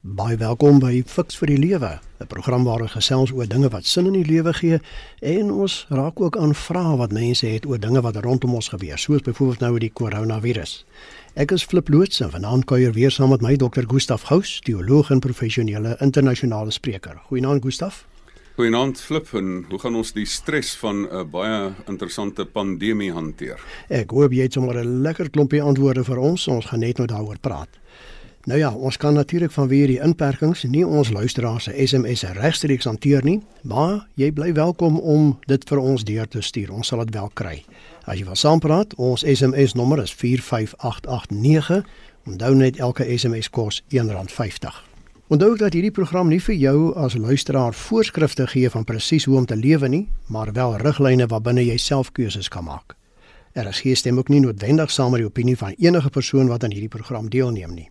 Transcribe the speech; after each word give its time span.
Baie 0.00 0.38
welkom 0.40 0.78
by 0.80 1.02
Fix 1.04 1.36
vir 1.36 1.50
die 1.50 1.58
Lewe, 1.60 2.00
'n 2.20 2.26
program 2.26 2.64
waar 2.64 2.80
ons 2.80 2.92
gesels 2.96 3.32
oor 3.32 3.46
dinge 3.46 3.68
wat 3.68 3.84
sin 3.84 4.06
in 4.06 4.14
die 4.14 4.24
lewe 4.24 4.52
gee 4.54 4.80
en 5.20 5.50
ons 5.52 5.86
raak 5.90 6.20
ook 6.20 6.38
aan 6.38 6.54
vrae 6.54 6.96
wat 6.96 7.12
mense 7.12 7.46
het 7.46 7.66
oor 7.66 7.78
dinge 7.78 8.00
wat 8.00 8.16
rondom 8.16 8.54
ons 8.54 8.68
gebeur, 8.68 8.98
soos 8.98 9.20
byvoorbeeld 9.20 9.60
nou 9.60 9.72
met 9.72 9.80
die 9.80 9.92
koronavirus. 9.92 10.86
Ek 11.34 11.52
is 11.52 11.64
Flip 11.64 11.88
Loots 11.88 12.20
en 12.20 12.30
vanaand 12.30 12.64
kuier 12.64 12.92
weer 12.92 13.10
saam 13.10 13.28
met 13.28 13.42
my 13.42 13.56
dokter 13.56 13.84
Gustaf 13.86 14.22
Gous, 14.22 14.60
teoloog 14.60 15.10
en 15.10 15.20
professionele 15.20 15.96
internasionale 16.00 16.70
spreker. 16.70 17.20
Goeienaand 17.26 17.62
Gustaf. 17.62 18.06
Goeienaand 18.56 19.00
Flip, 19.00 19.28
en 19.34 19.66
hoe 19.68 19.78
gaan 19.78 19.94
ons 19.96 20.12
die 20.12 20.26
stres 20.26 20.76
van 20.76 21.08
'n 21.12 21.30
baie 21.30 21.72
interessante 21.86 22.44
pandemie 22.44 23.12
hanteer? 23.12 23.60
Ek 23.88 24.10
hoop 24.10 24.32
jy 24.32 24.42
het 24.42 24.52
sommer 24.52 24.76
'n 24.76 25.02
lekker 25.02 25.30
klompie 25.30 25.62
antwoorde 25.62 26.04
vir 26.04 26.18
ons. 26.18 26.48
Ons 26.48 26.66
gaan 26.66 26.80
net 26.80 26.96
nou 26.96 27.06
daaroor 27.06 27.38
praat. 27.40 27.79
Nou 28.44 28.58
ja, 28.58 28.72
ons 28.72 28.96
kan 28.96 29.14
natuurlik 29.14 29.52
vanweer 29.52 29.86
die 29.86 29.98
inperkings 30.00 30.62
nie 30.64 30.86
ons 30.86 31.10
luisteraars 31.12 31.66
se 31.68 31.86
SMS 31.86 32.22
regstreeks 32.22 32.86
hanteer 32.88 33.24
nie, 33.24 33.42
maar 33.62 34.06
jy 34.16 34.30
bly 34.32 34.54
welkom 34.56 34.96
om 34.96 35.34
dit 35.44 35.66
vir 35.68 35.78
ons 35.78 36.04
deur 36.08 36.28
te 36.28 36.40
stuur. 36.40 36.72
Ons 36.72 36.88
sal 36.88 37.04
dit 37.04 37.12
wel 37.14 37.28
kry. 37.36 37.58
As 38.08 38.16
jy 38.16 38.24
wil 38.24 38.38
saampraat, 38.40 38.96
ons 38.96 39.26
SMS 39.28 39.76
nommer 39.76 40.00
is 40.00 40.14
45889. 40.16 41.84
Onthou 42.32 42.54
net 42.56 42.80
elke 42.80 43.04
SMS 43.04 43.52
kos 43.52 43.82
R1.50. 43.92 44.80
Onthou 45.28 45.52
dat 45.60 45.76
hierdie 45.76 45.92
program 45.92 46.32
nie 46.32 46.40
vir 46.40 46.56
jou 46.56 46.94
as 46.96 47.20
luisteraar 47.20 47.76
voorskrifte 47.76 48.48
gee 48.56 48.72
van 48.72 48.88
presies 48.88 49.28
hoe 49.28 49.36
om 49.36 49.46
te 49.46 49.56
lewe 49.56 49.88
nie, 49.88 50.06
maar 50.32 50.56
wel 50.56 50.80
riglyne 50.80 51.28
waarbinne 51.28 51.68
jy 51.68 51.76
self 51.76 52.12
keuses 52.16 52.48
kan 52.48 52.64
maak. 52.64 52.96
Er 53.52 53.68
is 53.68 53.84
geen 53.84 53.96
stem 53.96 54.18
ook 54.18 54.32
nie 54.32 54.40
noodwendig 54.40 54.90
saam 54.90 55.12
met 55.12 55.20
die 55.20 55.28
opinie 55.28 55.58
van 55.60 55.76
enige 55.76 56.10
persoon 56.10 56.48
wat 56.48 56.64
aan 56.64 56.72
hierdie 56.72 56.88
program 56.88 57.28
deelneem 57.28 57.74
nie. 57.74 57.90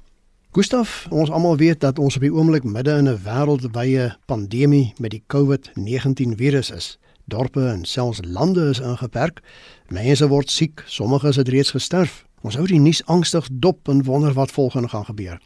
Gustaf, 0.52 1.06
ons 1.14 1.30
almal 1.30 1.58
weet 1.58 1.80
dat 1.80 2.00
ons 2.02 2.16
op 2.18 2.24
die 2.26 2.32
oomblik 2.34 2.64
midde 2.66 2.96
in 2.98 3.08
'n 3.10 3.22
wêreldwye 3.22 4.16
pandemie 4.26 4.94
met 4.98 5.12
die 5.12 5.24
COVID-19 5.28 6.34
virus 6.36 6.72
is. 6.72 6.98
Dorpe 7.26 7.68
en 7.68 7.86
selfs 7.86 8.20
lande 8.24 8.70
is 8.70 8.80
ingeperk. 8.80 9.42
Mense 9.88 10.28
word 10.28 10.50
siek, 10.50 10.84
sommige 10.86 11.28
het 11.28 11.48
reeds 11.48 11.72
gesterf. 11.72 12.26
Ons 12.42 12.56
hou 12.56 12.66
die 12.68 12.80
nuus 12.80 13.06
angstig 13.06 13.48
dop 13.52 13.88
en 13.88 14.04
wonder 14.04 14.34
wat 14.34 14.52
volgende 14.52 14.88
gaan 14.88 15.06
gebeur. 15.06 15.40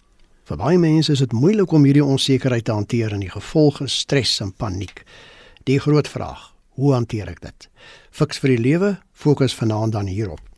Vir 0.43 0.57
baie 0.57 0.77
mense 0.77 1.11
is 1.11 1.19
dit 1.19 1.31
moeilik 1.31 1.71
om 1.71 1.83
hierdie 1.83 2.05
onsekerheid 2.05 2.63
te 2.63 2.71
hanteer 2.71 3.11
en 3.11 3.19
die 3.19 3.29
gevolge 3.29 3.87
stres 3.87 4.39
en 4.39 4.53
paniek. 4.53 5.03
Die 5.63 5.79
groot 5.79 6.07
vraag, 6.07 6.53
hoe 6.69 6.93
hanteer 6.93 7.27
ek 7.27 7.41
dit? 7.41 7.69
Fiks 8.11 8.39
vir 8.39 8.49
die 8.49 8.63
lewe, 8.63 8.97
fokus 9.11 9.53
vanaand 9.53 9.91
dan 9.91 10.07
hierop. 10.07 10.52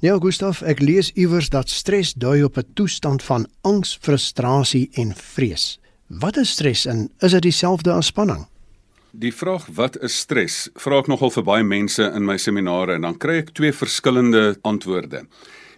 Nee, 0.00 0.16
Gustaf, 0.16 0.62
ek 0.64 0.78
lees 0.80 1.10
iewers 1.12 1.50
dat 1.52 1.68
stres 1.68 2.14
dui 2.16 2.40
op 2.42 2.56
'n 2.56 2.64
toestand 2.74 3.22
van 3.22 3.46
angs, 3.60 3.98
frustrasie 4.00 4.88
en 4.92 5.12
vrees. 5.14 5.78
Wat 6.06 6.36
is 6.36 6.50
stres 6.50 6.86
en 6.86 7.10
is 7.18 7.30
dit 7.30 7.42
dieselfde 7.42 7.92
as 7.92 8.06
spanning? 8.06 8.46
Die 9.10 9.34
vraag 9.34 9.66
wat 9.74 10.02
is 10.02 10.18
stres? 10.18 10.68
Vra 10.74 10.98
ek 10.98 11.06
nogal 11.06 11.30
vir 11.30 11.42
baie 11.42 11.64
mense 11.64 12.02
in 12.02 12.24
my 12.24 12.36
seminare 12.36 12.94
en 12.94 13.00
dan 13.00 13.18
kry 13.18 13.36
ek 13.42 13.52
twee 13.52 13.72
verskillende 13.72 14.56
antwoorde. 14.62 15.26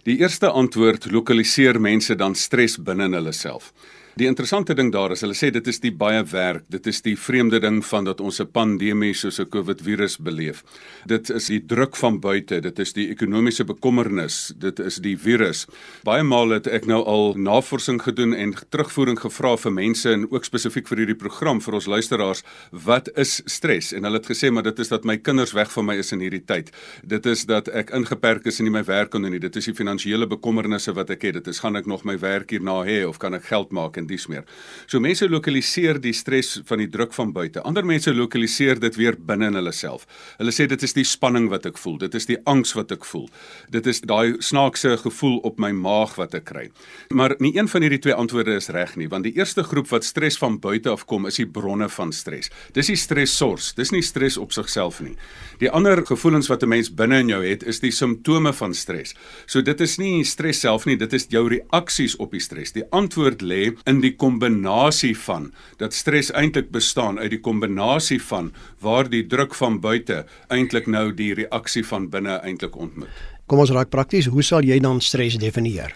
Die 0.03 0.17
eerste 0.19 0.49
antwoord 0.49 1.11
lokaliseer 1.11 1.81
mense 1.81 2.15
dan 2.15 2.35
stres 2.35 2.77
binne 2.77 3.03
in 3.03 3.13
hulle 3.13 3.33
self. 3.33 3.73
Die 4.13 4.27
interessante 4.29 4.75
ding 4.77 4.91
daar 4.93 5.09
is 5.15 5.23
hulle 5.25 5.33
sê 5.33 5.47
dit 5.49 5.65
is 5.71 5.79
die 5.81 5.89
baie 5.89 6.19
werk, 6.29 6.67
dit 6.69 6.85
is 6.85 6.99
die 7.01 7.15
vreemde 7.17 7.57
ding 7.57 7.79
van 7.81 8.05
dat 8.05 8.19
ons 8.21 8.39
'n 8.39 8.45
pandemie 8.45 9.13
soos 9.13 9.39
'n 9.39 9.49
COVID 9.49 9.81
virus 9.81 10.17
beleef. 10.17 10.63
Dit 11.07 11.31
is 11.31 11.47
die 11.47 11.65
druk 11.65 11.95
van 11.95 12.19
buite, 12.19 12.61
dit 12.61 12.79
is 12.79 12.93
die 12.93 13.09
ekonomiese 13.09 13.65
bekommernis, 13.65 14.53
dit 14.55 14.79
is 14.79 14.97
die 14.97 15.17
virus. 15.17 15.65
Baie 16.03 16.23
male 16.23 16.53
het 16.53 16.67
ek 16.67 16.85
nou 16.85 17.03
al 17.03 17.33
navorsing 17.33 17.99
gedoen 18.01 18.33
en 18.33 18.53
terugvoering 18.69 19.19
gevra 19.19 19.57
vir 19.57 19.71
mense 19.71 20.11
en 20.11 20.31
ook 20.31 20.45
spesifiek 20.45 20.87
vir 20.87 20.97
hierdie 20.97 21.17
program 21.17 21.59
vir 21.59 21.73
ons 21.73 21.87
luisteraars, 21.87 22.43
wat 22.71 23.09
is 23.17 23.41
stres? 23.45 23.93
En 23.93 24.03
hulle 24.03 24.17
het 24.17 24.29
gesê 24.29 24.51
maar 24.51 24.63
dit 24.63 24.79
is 24.79 24.89
dat 24.89 25.05
my 25.05 25.17
kinders 25.17 25.53
weg 25.53 25.71
van 25.71 25.85
my 25.85 25.95
is 25.95 26.11
in 26.11 26.19
hierdie 26.19 26.45
tyd. 26.45 26.69
Dit 27.03 27.25
is 27.25 27.45
dat 27.45 27.67
ek 27.67 27.89
ingeperk 27.89 28.45
is 28.45 28.59
en 28.59 28.65
nie 28.65 28.71
my 28.73 28.83
werk 28.83 29.09
kan 29.09 29.21
doen 29.21 29.31
nie. 29.31 29.39
Dit 29.39 29.55
is 29.55 29.65
die 29.65 29.73
finansiële 29.73 30.27
bekommernisse 30.27 30.93
wat 30.93 31.09
ek 31.09 31.21
het. 31.21 31.33
Dit 31.33 31.47
is 31.47 31.59
gaan 31.59 31.75
ek 31.75 31.87
nog 31.87 32.03
my 32.03 32.19
werk 32.19 32.51
hierna 32.51 32.83
hê 32.83 33.07
of 33.07 33.17
kan 33.17 33.33
ek 33.33 33.45
geld 33.45 33.71
maak? 33.71 34.02
En 34.03 34.09
dies 34.11 34.27
meer. 34.31 34.43
So 34.85 35.01
mense 35.03 35.27
lokaliseer 35.29 35.99
die 36.03 36.13
stres 36.15 36.57
van 36.67 36.83
die 36.83 36.89
druk 36.91 37.15
van 37.15 37.33
buite. 37.35 37.63
Ander 37.63 37.85
mense 37.87 38.13
lokaliseer 38.13 38.81
dit 38.83 38.99
weer 38.99 39.17
binne 39.17 39.49
in 39.51 39.59
hulle 39.59 39.73
self. 39.75 40.05
Hulle 40.39 40.53
sê 40.53 40.67
dit 40.69 40.83
is 40.83 40.95
die 40.95 41.07
spanning 41.07 41.49
wat 41.51 41.67
ek 41.69 41.79
voel, 41.81 41.97
dit 42.03 42.15
is 42.19 42.27
die 42.29 42.39
angs 42.49 42.75
wat 42.77 42.91
ek 42.95 43.07
voel. 43.07 43.29
Dit 43.73 43.87
is 43.89 44.03
daai 44.03 44.39
snaakse 44.43 44.97
gevoel 45.03 45.39
op 45.47 45.59
my 45.63 45.71
maag 45.75 46.17
wat 46.19 46.35
ek 46.37 46.47
kry. 46.51 46.67
Maar 47.13 47.35
nie 47.43 47.53
een 47.55 47.69
van 47.71 47.85
hierdie 47.85 48.01
twee 48.03 48.17
antwoorde 48.17 48.57
is 48.59 48.69
reg 48.73 48.95
nie, 48.99 49.09
want 49.11 49.27
die 49.27 49.35
eerste 49.37 49.63
groep 49.63 49.89
wat 49.93 50.05
stres 50.07 50.37
van 50.41 50.59
buite 50.63 50.91
af 50.91 51.05
kom, 51.09 51.27
is 51.29 51.39
die 51.39 51.47
bronne 51.47 51.89
van 51.89 52.11
stres. 52.15 52.51
Dis 52.75 52.91
die 52.91 52.99
stressors, 52.99 53.73
dis 53.77 53.93
nie 53.95 54.03
stres 54.03 54.37
op 54.41 54.53
sigself 54.55 54.99
nie. 55.03 55.15
Die 55.61 55.71
ander 55.71 56.03
gevoelens 56.05 56.49
wat 56.51 56.63
'n 56.63 56.69
mens 56.69 56.89
binne 56.89 57.19
in 57.19 57.29
jou 57.29 57.43
het, 57.45 57.63
is 57.63 57.79
die 57.79 57.91
simptome 57.91 58.53
van 58.53 58.73
stres. 58.73 59.15
So 59.45 59.61
dit 59.61 59.81
is 59.81 59.97
nie 59.97 60.23
stres 60.23 60.59
self 60.59 60.85
nie, 60.85 60.97
dit 60.97 61.13
is 61.13 61.27
jou 61.29 61.47
reaksies 61.47 62.15
op 62.15 62.31
die 62.31 62.39
stres. 62.39 62.71
Die 62.71 62.85
antwoord 62.91 63.41
lê 63.41 63.73
in 63.85 63.92
in 63.93 64.01
die 64.01 64.15
kombinasie 64.17 65.13
van 65.25 65.51
dat 65.81 65.93
stres 65.93 66.31
eintlik 66.33 66.71
bestaan 66.73 67.19
uit 67.21 67.31
die 67.35 67.41
kombinasie 67.43 68.19
van 68.21 68.51
waar 68.81 69.09
die 69.09 69.25
druk 69.29 69.53
van 69.59 69.79
buite 69.83 70.23
eintlik 70.53 70.89
nou 70.89 71.11
die 71.13 71.33
reaksie 71.37 71.85
van 71.85 72.09
binne 72.09 72.39
eintlik 72.41 72.75
ontmoet. 72.75 73.11
Kom 73.47 73.61
ons 73.61 73.73
raak 73.75 73.91
prakties, 73.93 74.29
hoe 74.31 74.43
sal 74.43 74.65
jy 74.65 74.79
dan 74.81 75.01
stres 75.03 75.37
definieer? 75.37 75.93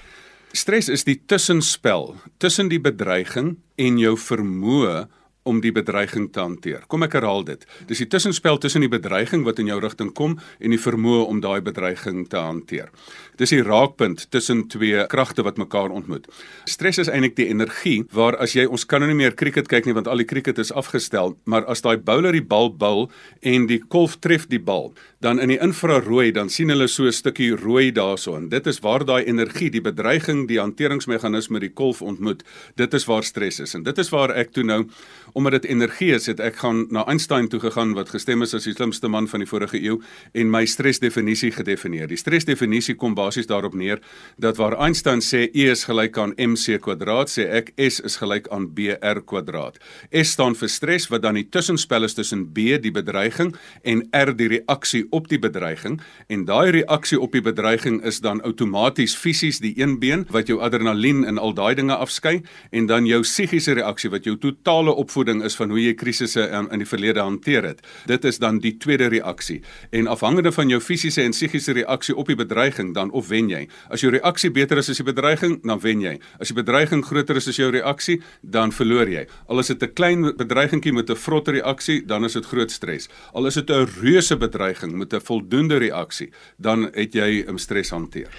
Stres 0.56 0.90
is 0.90 1.04
die 1.08 1.18
tussenspel 1.28 2.14
tussen 2.42 2.70
die 2.72 2.82
bedreiging 2.82 3.56
en 3.78 4.00
jou 4.02 4.16
vermoë 4.20 5.08
om 5.48 5.62
die 5.64 5.72
bedreiging 5.72 6.28
te 6.34 6.44
hanteer. 6.44 6.84
Kom 6.92 7.06
ek 7.08 7.16
herhaal 7.18 7.46
dit. 7.48 7.64
Dis 7.90 8.04
die 8.04 8.10
tussenspel 8.12 8.60
tussen 8.62 8.84
die 8.84 8.92
bedreiging 8.92 9.46
wat 9.48 9.62
in 9.64 9.72
jou 9.72 9.80
rigting 9.82 10.12
kom 10.18 10.38
en 10.60 10.76
die 10.76 10.82
vermoë 10.82 11.26
om 11.32 11.42
daai 11.44 11.62
bedreiging 11.66 12.26
te 12.32 12.42
hanteer. 12.42 12.92
Dis 13.40 13.54
die 13.54 13.64
raakpunt 13.64 14.28
tussen 14.34 14.66
twee 14.72 15.06
kragte 15.12 15.46
wat 15.46 15.60
mekaar 15.62 15.94
ontmoet. 15.94 16.28
Stres 16.70 17.00
is 17.04 17.12
eintlik 17.12 17.38
die 17.38 17.50
energie 17.52 18.02
waar 18.16 18.38
as 18.42 18.56
jy 18.58 18.66
ons 18.66 18.86
kan 18.90 19.04
nou 19.04 19.12
nie 19.12 19.20
meer 19.20 19.38
cricket 19.38 19.70
kyk 19.72 19.88
nie 19.88 19.96
want 19.98 20.10
al 20.10 20.24
die 20.24 20.28
cricket 20.30 20.60
is 20.62 20.74
afgestel, 20.74 21.38
maar 21.46 21.68
as 21.70 21.84
daai 21.86 21.98
bowler 21.98 22.36
die 22.36 22.46
bal 22.46 22.72
bul 22.74 23.08
en 23.42 23.68
die 23.70 23.80
kolf 23.80 24.18
tref 24.22 24.48
die 24.52 24.62
bal, 24.62 24.92
dan 25.20 25.40
in 25.42 25.50
die 25.50 25.58
infrarooi 25.58 26.30
dan 26.32 26.50
sien 26.54 26.70
hulle 26.70 26.88
so 26.88 27.08
'n 27.08 27.12
stukkie 27.12 27.56
rooi 27.56 27.92
daarso 27.92 28.36
en 28.36 28.50
dit 28.50 28.68
is 28.68 28.80
waar 28.80 29.06
daai 29.06 29.26
energie, 29.26 29.70
die 29.70 29.82
bedreiging, 29.82 30.48
die 30.48 30.60
hanteringsmeganisme 30.60 31.60
die 31.60 31.74
kolf 31.74 32.02
ontmoet. 32.02 32.44
Dit 32.76 32.94
is 32.94 33.06
waar 33.06 33.24
stres 33.24 33.60
is 33.60 33.74
en 33.74 33.84
dit 33.84 33.98
is 33.98 34.10
waar 34.10 34.30
ek 34.30 34.52
toe 34.52 34.64
nou 34.64 34.86
omdat 35.34 35.52
dit 35.62 35.66
energie 35.72 36.14
is, 36.14 36.26
het 36.26 36.40
ek 36.40 36.56
gaan 36.56 36.88
na 36.90 37.06
Einstein 37.06 37.48
toe 37.48 37.60
gegaan 37.60 37.94
wat 37.94 38.10
gestem 38.10 38.42
is 38.42 38.54
as 38.54 38.64
die 38.64 38.74
slimste 38.74 39.08
man 39.08 39.28
van 39.28 39.40
die 39.40 39.50
vorige 39.50 39.82
eeu 39.82 39.98
en 40.34 40.50
my 40.52 40.66
stresdefinisie 40.66 41.52
gedefinieer. 41.52 42.08
Die 42.08 42.18
stresdefinisie 42.18 42.96
kom 42.96 43.16
basies 43.16 43.48
daarop 43.48 43.74
neer 43.74 44.00
dat 44.38 44.58
waar 44.58 44.78
Einstein 44.78 45.22
sê 45.22 45.50
E 45.54 45.72
is 45.72 45.86
gelyk 45.86 46.18
aan 46.18 46.34
mc 46.38 46.80
kwadraat, 46.82 47.30
sê 47.30 47.50
ek 47.50 47.74
S 47.78 48.00
is 48.00 48.18
gelyk 48.18 48.48
aan 48.52 48.74
br 48.74 49.22
kwadraat. 49.26 49.80
S 50.12 50.32
staan 50.32 50.56
vir 50.56 50.70
stres 50.70 51.10
wat 51.10 51.22
dan 51.22 51.36
die 51.36 51.50
tussenspel 51.50 52.04
is 52.04 52.14
tussen 52.14 52.54
B 52.54 52.78
die 52.82 52.92
bedreiging 52.92 53.56
en 53.84 54.08
R 54.14 54.36
die 54.36 54.48
reaksie 54.48 55.07
op 55.10 55.28
die 55.28 55.40
bedreiging 55.40 56.02
en 56.28 56.46
daai 56.46 56.72
reaksie 56.72 57.20
op 57.20 57.32
die 57.32 57.42
bedreiging 57.42 58.04
is 58.04 58.20
dan 58.20 58.42
outomaties 58.42 59.16
fisies 59.16 59.60
die 59.60 59.74
een 59.80 60.00
been 60.00 60.26
wat 60.30 60.48
jou 60.48 60.60
adrenalien 60.62 61.26
en 61.26 61.38
al 61.38 61.54
daai 61.54 61.76
dinge 61.76 61.96
afskei 61.96 62.42
en 62.72 62.86
dan 62.86 63.06
jou 63.06 63.22
psigiese 63.22 63.74
reaksie 63.74 64.10
wat 64.10 64.24
jou 64.24 64.38
totale 64.38 64.92
opvoeding 64.92 65.44
is 65.44 65.56
van 65.56 65.70
hoe 65.70 65.82
jy 65.82 65.94
krisisse 65.94 66.42
in, 66.50 66.70
in 66.72 66.84
die 66.84 66.90
verlede 66.90 67.20
hanteer 67.20 67.64
het. 67.64 67.82
Dit 68.06 68.26
is 68.26 68.40
dan 68.40 68.60
die 68.60 68.78
tweede 68.78 69.08
reaksie 69.08 69.62
en 69.92 70.08
afhangende 70.08 70.52
van 70.52 70.70
jou 70.70 70.82
fisiese 70.82 71.22
en 71.24 71.32
psigiese 71.32 71.74
reaksie 71.78 72.16
op 72.16 72.28
die 72.28 72.38
bedreiging 72.38 72.94
dan 72.94 73.12
of 73.12 73.28
wen 73.32 73.50
jy. 73.50 73.68
As 73.90 74.02
jou 74.02 74.12
reaksie 74.14 74.52
beter 74.52 74.78
is 74.82 74.90
as 74.90 75.02
die 75.02 75.08
bedreiging, 75.08 75.60
dan 75.64 75.82
wen 75.84 76.02
jy. 76.04 76.16
As 76.42 76.52
die 76.52 76.58
bedreiging 76.58 77.04
groter 77.06 77.40
is 77.40 77.50
as 77.52 77.60
jou 77.60 77.70
reaksie, 77.74 78.20
dan 78.42 78.74
verloor 78.76 79.10
jy. 79.12 79.26
Al 79.48 79.60
is 79.60 79.68
dit 79.68 79.84
'n 79.84 79.94
klein 79.94 80.22
bedreigingkie 80.38 80.94
met 80.94 81.10
'n 81.10 81.16
vrot 81.16 81.48
reaksie, 81.48 82.06
dan 82.06 82.26
is 82.26 82.34
dit 82.34 82.46
groot 82.46 82.72
stres. 82.72 83.10
Al 83.34 83.46
is 83.46 83.56
dit 83.56 83.70
'n 83.70 83.88
reuse 84.02 84.36
bedreiging 84.38 84.97
met 84.98 85.14
'n 85.14 85.22
voldoende 85.22 85.78
reaksie, 85.78 86.30
dan 86.58 86.90
het 86.94 87.14
jy 87.14 87.46
'n 87.48 87.58
stres 87.58 87.90
hanteer. 87.90 88.30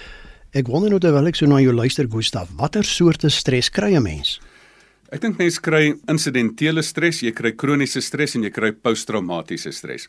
Ek 0.51 0.67
wonder 0.67 0.89
nou 0.89 0.99
terwyl 0.99 1.27
ek 1.27 1.35
so 1.35 1.45
na 1.45 1.59
jou 1.59 1.73
luister, 1.73 2.07
Gustaf, 2.09 2.49
watter 2.57 2.83
soorte 2.83 3.29
stres 3.29 3.69
kry 3.69 3.95
'n 3.95 4.03
mens? 4.03 4.39
Ek 5.09 5.23
dink 5.23 5.39
mense 5.41 5.57
kry 5.65 5.95
insidentele 6.11 6.83
stres, 6.85 7.23
jy 7.25 7.31
kry 7.33 7.49
kroniese 7.57 8.01
stres 8.05 8.35
en 8.37 8.43
jy 8.45 8.51
kry 8.53 8.69
posttraumatiese 8.77 9.71
stres. 9.73 10.05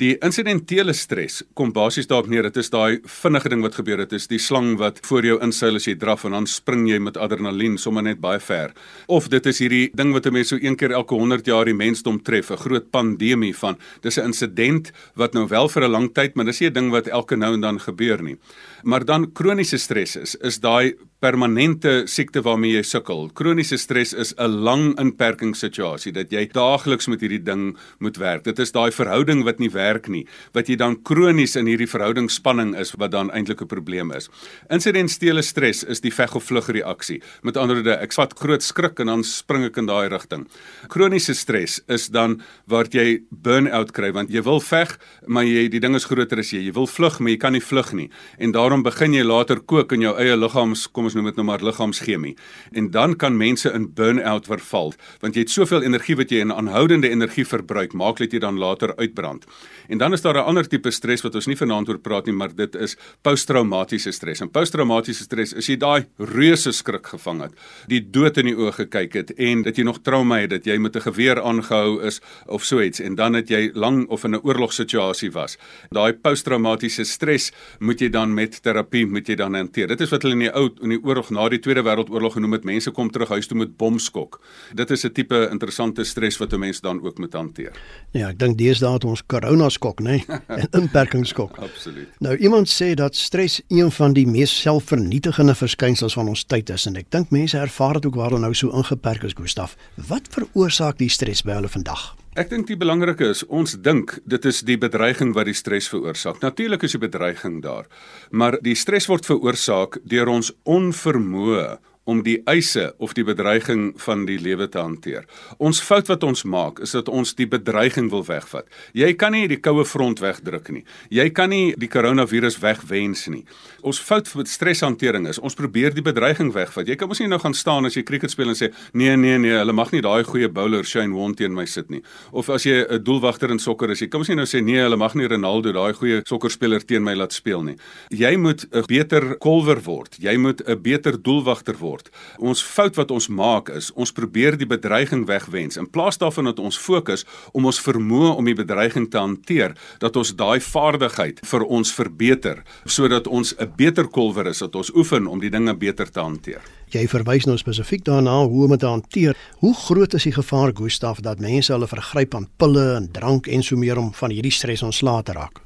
Die 0.00 0.14
insidentele 0.24 0.94
stres 0.96 1.42
kom 1.58 1.74
basies 1.76 2.08
daarop 2.08 2.30
neer, 2.32 2.48
dit 2.48 2.56
is 2.62 2.72
daai 2.72 3.02
vinnige 3.04 3.52
ding 3.52 3.60
wat 3.60 3.76
gebeur 3.76 4.00
het, 4.00 4.14
is 4.16 4.24
die 4.30 4.40
slang 4.40 4.78
wat 4.80 5.02
voor 5.04 5.28
jou 5.28 5.36
inseil 5.44 5.76
as 5.76 5.88
jy 5.90 5.98
draf 6.00 6.24
en 6.24 6.32
dan 6.38 6.48
spring 6.48 6.86
jy 6.88 6.96
met 6.96 7.20
adrenalien 7.20 7.76
sommer 7.76 8.06
net 8.06 8.22
baie 8.24 8.40
ver. 8.40 8.72
Of 9.12 9.28
dit 9.28 9.50
is 9.52 9.60
hierdie 9.60 9.90
ding 9.92 10.14
wat 10.16 10.26
'n 10.26 10.32
mens 10.32 10.48
so 10.48 10.56
een 10.56 10.76
keer 10.80 10.96
elke 10.96 11.14
100 11.14 11.44
jaar 11.44 11.66
die 11.66 11.76
mensdom 11.76 12.18
tref, 12.18 12.50
'n 12.50 12.56
groot 12.56 12.90
pandemie 12.90 13.52
van 13.52 13.76
dis 14.00 14.16
'n 14.16 14.32
insident 14.32 14.92
wat 15.14 15.34
nou 15.34 15.46
wel 15.46 15.68
vir 15.68 15.84
'n 15.84 15.90
lang 15.90 16.14
tyd, 16.14 16.36
maar 16.36 16.46
dis 16.46 16.60
nie 16.60 16.70
'n 16.70 16.72
ding 16.72 16.90
wat 16.90 17.06
elke 17.06 17.36
nou 17.36 17.52
en 17.52 17.60
dan 17.60 17.78
gebeur 17.78 18.22
nie. 18.22 18.38
Maar 18.82 19.04
dan 19.04 19.32
kroniese 19.32 19.78
stres 19.78 20.16
is 20.16 20.34
is 20.36 20.58
daai 20.58 20.94
permanente 21.18 22.04
siekte 22.06 22.44
waarmee 22.46 22.76
jy 22.76 22.84
sukkel. 22.86 23.24
Kroniese 23.34 23.74
stres 23.78 24.12
is 24.14 24.34
'n 24.38 24.62
lang 24.62 24.94
inperkingssituasie 25.00 26.12
dat 26.12 26.30
jy 26.30 26.46
daagliks 26.46 27.08
met 27.08 27.20
hierdie 27.20 27.42
ding 27.42 27.76
moet 27.98 28.16
werk. 28.16 28.44
Dit 28.44 28.58
is 28.58 28.70
daai 28.70 28.92
verhouding 28.92 29.42
wat 29.44 29.58
nie 29.58 29.70
werk 29.70 30.08
nie, 30.08 30.26
wat 30.54 30.68
jy 30.68 30.76
dan 30.76 31.02
kronies 31.02 31.56
in 31.56 31.66
hierdie 31.66 31.90
verhoudingsspanning 31.90 32.76
is 32.76 32.92
wat 32.92 33.10
dan 33.10 33.30
eintlik 33.30 33.62
'n 33.62 33.66
probleem 33.66 34.12
is. 34.12 34.28
Insidentele 34.70 35.42
stres 35.42 35.84
is 35.84 36.00
die 36.00 36.12
veg 36.12 36.34
of 36.36 36.44
vlug 36.44 36.68
reaksie. 36.68 37.20
Met 37.42 37.56
ander 37.56 37.76
woorde, 37.76 38.00
ek 38.00 38.12
vat 38.12 38.38
groot 38.38 38.62
skrik 38.62 39.00
en 39.00 39.06
dan 39.06 39.24
spring 39.24 39.64
ek 39.64 39.76
in 39.76 39.86
daai 39.86 40.08
rigting. 40.08 40.46
Kroniese 40.88 41.34
stres 41.34 41.80
is 41.88 42.08
dan 42.08 42.40
waar 42.68 42.86
jy 42.88 43.22
burn-out 43.30 43.92
kry 43.92 44.12
want 44.12 44.30
jy 44.30 44.42
wil 44.42 44.60
veg, 44.60 44.98
maar 45.26 45.44
jy 45.44 45.68
die 45.68 45.80
ding 45.80 45.96
is 45.96 46.04
groter 46.04 46.38
as 46.38 46.50
jy. 46.50 46.60
Jy 46.60 46.72
wil 46.72 46.86
vlug, 46.86 47.18
maar 47.18 47.30
jy 47.30 47.38
kan 47.38 47.52
nie 47.52 47.60
vlug 47.60 47.92
nie. 47.92 48.10
En 48.38 48.52
daarom 48.52 48.82
begin 48.82 49.12
jy 49.12 49.24
later 49.24 49.60
kook 49.60 49.92
in 49.92 50.00
jou 50.00 50.16
eie 50.16 50.36
liggaams, 50.36 50.86
kom 50.92 51.07
ons 51.08 51.16
noem 51.16 51.30
dit 51.30 51.40
nou 51.40 51.46
maar 51.48 51.64
liggaamschemie. 51.64 52.34
En 52.76 52.90
dan 52.94 53.16
kan 53.16 53.36
mense 53.36 53.70
in 53.72 53.88
burn-out 53.96 54.48
verval, 54.50 54.94
want 55.22 55.36
jy 55.36 55.46
het 55.46 55.52
soveel 55.54 55.86
energie 55.86 56.16
wat 56.18 56.32
jy 56.32 56.42
in 56.44 56.52
aanhoudende 56.54 57.10
energie 57.10 57.46
verbruik, 57.48 57.96
maak 57.96 58.20
dit 58.20 58.36
jy 58.36 58.42
dan 58.44 58.60
later 58.60 58.94
uitbrand. 58.98 59.46
En 59.88 59.98
dan 59.98 60.12
is 60.12 60.22
daar 60.22 60.36
'n 60.36 60.44
ander 60.44 60.68
tipe 60.68 60.90
stres 60.90 61.22
wat 61.22 61.34
ons 61.34 61.46
nie 61.46 61.56
vanaand 61.56 61.88
oor 61.88 61.98
praat 61.98 62.26
nie, 62.26 62.34
maar 62.34 62.54
dit 62.54 62.74
is 62.74 62.96
posttraumatiese 63.22 64.12
stres. 64.12 64.40
En 64.40 64.50
posttraumatiese 64.50 65.22
stres 65.22 65.52
is 65.52 65.66
jy 65.66 65.76
daai 65.76 66.06
reuse 66.18 66.72
skrik 66.72 67.06
gevang 67.06 67.42
het, 67.42 67.52
die 67.86 68.00
dood 68.10 68.36
in 68.36 68.46
die 68.46 68.56
oë 68.56 68.72
gekyk 68.72 69.14
het 69.14 69.30
en 69.38 69.62
dat 69.62 69.76
jy 69.76 69.84
nog 69.84 70.02
trauma 70.02 70.38
het 70.38 70.50
dat 70.50 70.64
jy 70.64 70.78
met 70.78 70.96
'n 70.96 71.00
geweer 71.00 71.40
aangehou 71.42 72.02
is 72.02 72.20
of 72.46 72.64
so 72.64 72.80
iets 72.80 73.00
en 73.00 73.14
dan 73.14 73.34
het 73.34 73.48
jy 73.48 73.70
lang 73.74 74.08
of 74.08 74.24
in 74.24 74.34
'n 74.34 74.40
oorlogssituasie 74.42 75.30
was. 75.32 75.56
Daai 75.90 76.12
posttraumatiese 76.12 77.04
stres 77.04 77.52
moet 77.78 78.00
jy 78.00 78.08
dan 78.08 78.34
met 78.34 78.62
terapie 78.62 79.06
moet 79.06 79.26
jy 79.28 79.34
dan 79.34 79.54
hanteer. 79.54 79.86
Dit 79.86 80.00
is 80.00 80.10
wat 80.10 80.22
hulle 80.22 80.34
in 80.34 80.38
die 80.46 80.52
ou 80.54 80.70
in 80.82 80.88
die 80.88 80.97
oorlog 81.02 81.30
na 81.30 81.48
die 81.48 81.58
Tweede 81.58 81.82
Wêreldoorlog 81.82 82.32
genoem 82.32 82.52
het 82.52 82.64
mense 82.64 82.90
kom 82.90 83.10
terug 83.10 83.28
huis 83.28 83.46
toe 83.46 83.58
met 83.58 83.76
bomskok. 83.76 84.40
Dit 84.74 84.90
is 84.90 85.04
'n 85.04 85.12
tipe 85.12 85.48
interessante 85.50 86.04
stres 86.04 86.38
wat 86.38 86.52
'n 86.52 86.58
mens 86.58 86.80
dan 86.80 87.02
ook 87.02 87.18
moet 87.18 87.32
hanteer. 87.32 87.72
Ja, 88.12 88.28
ek 88.28 88.38
dink 88.38 88.58
deesdae 88.58 88.92
het 88.92 89.04
ons 89.04 89.22
corona 89.26 89.68
skok, 89.68 90.00
nê? 90.00 90.04
Nee? 90.04 90.24
'n 90.58 90.68
Inperkingsskok. 90.80 91.58
Absoluut. 91.58 92.08
Nou 92.18 92.36
iemand 92.36 92.68
sê 92.68 92.94
dat 92.94 93.16
stres 93.16 93.62
een 93.68 93.90
van 93.90 94.12
die 94.12 94.26
mees 94.26 94.60
selfvernietigende 94.60 95.54
verskynsels 95.54 96.14
van 96.14 96.28
ons 96.28 96.44
tyd 96.44 96.70
is 96.70 96.86
en 96.86 96.96
ek 96.96 97.10
dink 97.10 97.30
mense 97.30 97.58
ervaar 97.58 97.92
dit 97.94 98.06
ook 98.06 98.14
waar 98.14 98.30
hulle 98.30 98.40
nou 98.40 98.54
so 98.54 98.70
ingeperk 98.70 99.22
is, 99.22 99.32
Gustaf. 99.34 99.76
Wat 99.94 100.28
veroorsaak 100.30 100.98
die 100.98 101.08
stres 101.08 101.42
by 101.42 101.52
hulle 101.52 101.68
vandag? 101.68 102.16
Ek 102.38 102.52
dink 102.52 102.68
die 102.68 102.76
belangrike 102.78 103.32
is 103.32 103.40
ons 103.50 103.72
dink 103.82 104.12
dit 104.30 104.44
is 104.46 104.60
die 104.62 104.76
bedreiging 104.78 105.32
wat 105.34 105.48
die 105.48 105.56
stres 105.58 105.88
veroorsaak. 105.90 106.36
Natuurlik 106.38 106.84
is 106.86 106.92
die 106.94 107.00
bedreiging 107.02 107.56
daar, 107.64 107.88
maar 108.30 108.60
die 108.62 108.76
stres 108.78 109.08
word 109.10 109.26
veroorsaak 109.26 109.98
deur 110.06 110.30
ons 110.30 110.52
onvermoë 110.62 111.64
om 112.08 112.22
die 112.24 112.38
eise 112.48 112.94
of 113.04 113.12
die 113.16 113.24
bedreiging 113.26 113.90
van 114.00 114.24
die 114.28 114.38
lewe 114.40 114.68
te 114.72 114.80
hanteer. 114.80 115.26
Ons 115.60 115.80
fout 115.84 116.08
wat 116.08 116.24
ons 116.24 116.44
maak 116.48 116.80
is 116.84 116.94
dat 116.96 117.10
ons 117.12 117.34
die 117.36 117.46
bedreiging 117.50 118.08
wil 118.12 118.24
wegvat. 118.24 118.64
Jy 118.96 119.10
kan 119.20 119.34
nie 119.36 119.44
die 119.50 119.58
koue 119.60 119.84
front 119.84 120.22
wegdruk 120.24 120.70
nie. 120.72 120.84
Jy 121.12 121.28
kan 121.36 121.52
nie 121.52 121.74
die 121.76 121.90
koronavirus 121.92 122.56
wegwens 122.62 123.26
nie. 123.28 123.42
Ons 123.84 124.00
fout 124.00 124.30
met 124.40 124.48
streshantering 124.48 125.28
is 125.28 125.40
ons 125.44 125.56
probeer 125.58 125.92
die 125.92 126.04
bedreiging 126.04 126.54
wegvat. 126.54 126.88
Jy 126.88 126.96
kan 126.96 127.12
mos 127.12 127.20
nie 127.20 127.28
nou 127.28 127.40
gaan 127.42 127.56
staan 127.56 127.88
as 127.88 127.98
jy 127.98 128.06
cricket 128.08 128.32
speel 128.32 128.54
en 128.54 128.58
sê 128.58 128.70
nee 128.96 129.12
nee 129.16 129.36
nee, 129.36 129.52
hulle 129.58 129.76
mag 129.76 129.92
nie 129.92 130.02
daai 130.04 130.24
goeie 130.24 130.48
bowler 130.48 130.88
Shane 130.88 131.12
Warne 131.12 131.36
teen 131.36 131.52
my 131.54 131.66
sit 131.68 131.92
nie. 131.92 132.00
Of 132.32 132.48
as 132.48 132.64
jy 132.64 132.86
'n 132.88 133.04
doelwagter 133.04 133.50
in 133.52 133.60
sokker 133.60 133.90
is, 133.90 134.00
jy 134.00 134.08
kan 134.08 134.20
mos 134.20 134.28
nie 134.28 134.36
nou 134.40 134.48
sê 134.48 134.64
nee, 134.64 134.80
hulle 134.80 134.96
mag 134.96 135.14
nie 135.14 135.28
Ronaldo 135.28 135.72
daai 135.72 135.92
goeie 135.92 136.22
sokkerspeler 136.24 136.80
teen 136.86 137.04
my 137.04 137.14
laat 137.14 137.32
speel 137.32 137.62
nie. 137.62 137.76
Jy 138.10 138.36
moet 138.36 138.64
'n 138.72 138.84
beter 138.88 139.36
kolwer 139.36 139.84
word. 139.84 140.16
Jy 140.18 140.36
moet 140.38 140.62
'n 140.66 140.80
beter 140.82 141.12
doelwagter 141.20 141.76
word 141.76 141.97
word. 141.98 142.10
Ons 142.38 142.62
fout 142.62 142.96
wat 142.96 143.10
ons 143.10 143.28
maak 143.28 143.68
is 143.70 143.90
ons 143.94 144.12
probeer 144.12 144.56
die 144.56 144.66
bedreiging 144.66 145.26
wegwens 145.26 145.76
in 145.78 145.88
plaas 145.90 146.18
daarvan 146.18 146.48
dat 146.50 146.58
ons 146.58 146.78
fokus 146.78 147.24
om 147.52 147.66
ons 147.66 147.80
vermoë 147.80 148.36
om 148.36 148.44
die 148.44 148.54
bedreiging 148.54 149.10
te 149.10 149.18
hanteer, 149.18 149.74
dat 150.00 150.16
ons 150.16 150.34
daai 150.34 150.60
vaardigheid 150.60 151.40
vir 151.44 151.64
ons 151.64 151.92
verbeter 151.92 152.64
sodat 152.86 153.26
ons 153.26 153.54
'n 153.58 153.72
beter 153.76 154.06
kolwer 154.08 154.46
is 154.46 154.58
dat 154.58 154.74
ons 154.74 154.90
oefen 154.94 155.26
om 155.26 155.40
die 155.40 155.50
dinge 155.50 155.74
beter 155.74 156.10
te 156.10 156.20
hanteer. 156.20 156.60
Jy 156.90 157.06
verwys 157.06 157.44
nou 157.46 157.56
spesifiek 157.58 158.04
daarna 158.04 158.46
hoe 158.46 158.64
om 158.64 158.70
dit 158.70 158.80
te 158.80 158.86
hanteer. 158.86 159.36
Hoe 159.60 159.74
groot 159.74 160.14
is 160.14 160.22
die 160.22 160.32
gevaar 160.32 160.72
Gustaf 160.72 161.20
dat 161.20 161.38
mense 161.38 161.72
hulle 161.72 161.86
vergryp 161.86 162.34
aan 162.34 162.48
pille 162.56 162.96
en 162.96 163.10
drank 163.12 163.46
en 163.46 163.62
so 163.62 163.76
meer 163.76 163.98
om 163.98 164.12
van 164.12 164.30
hierdie 164.30 164.52
stres 164.52 164.82
ontslae 164.82 165.22
te 165.22 165.32
raak? 165.32 165.60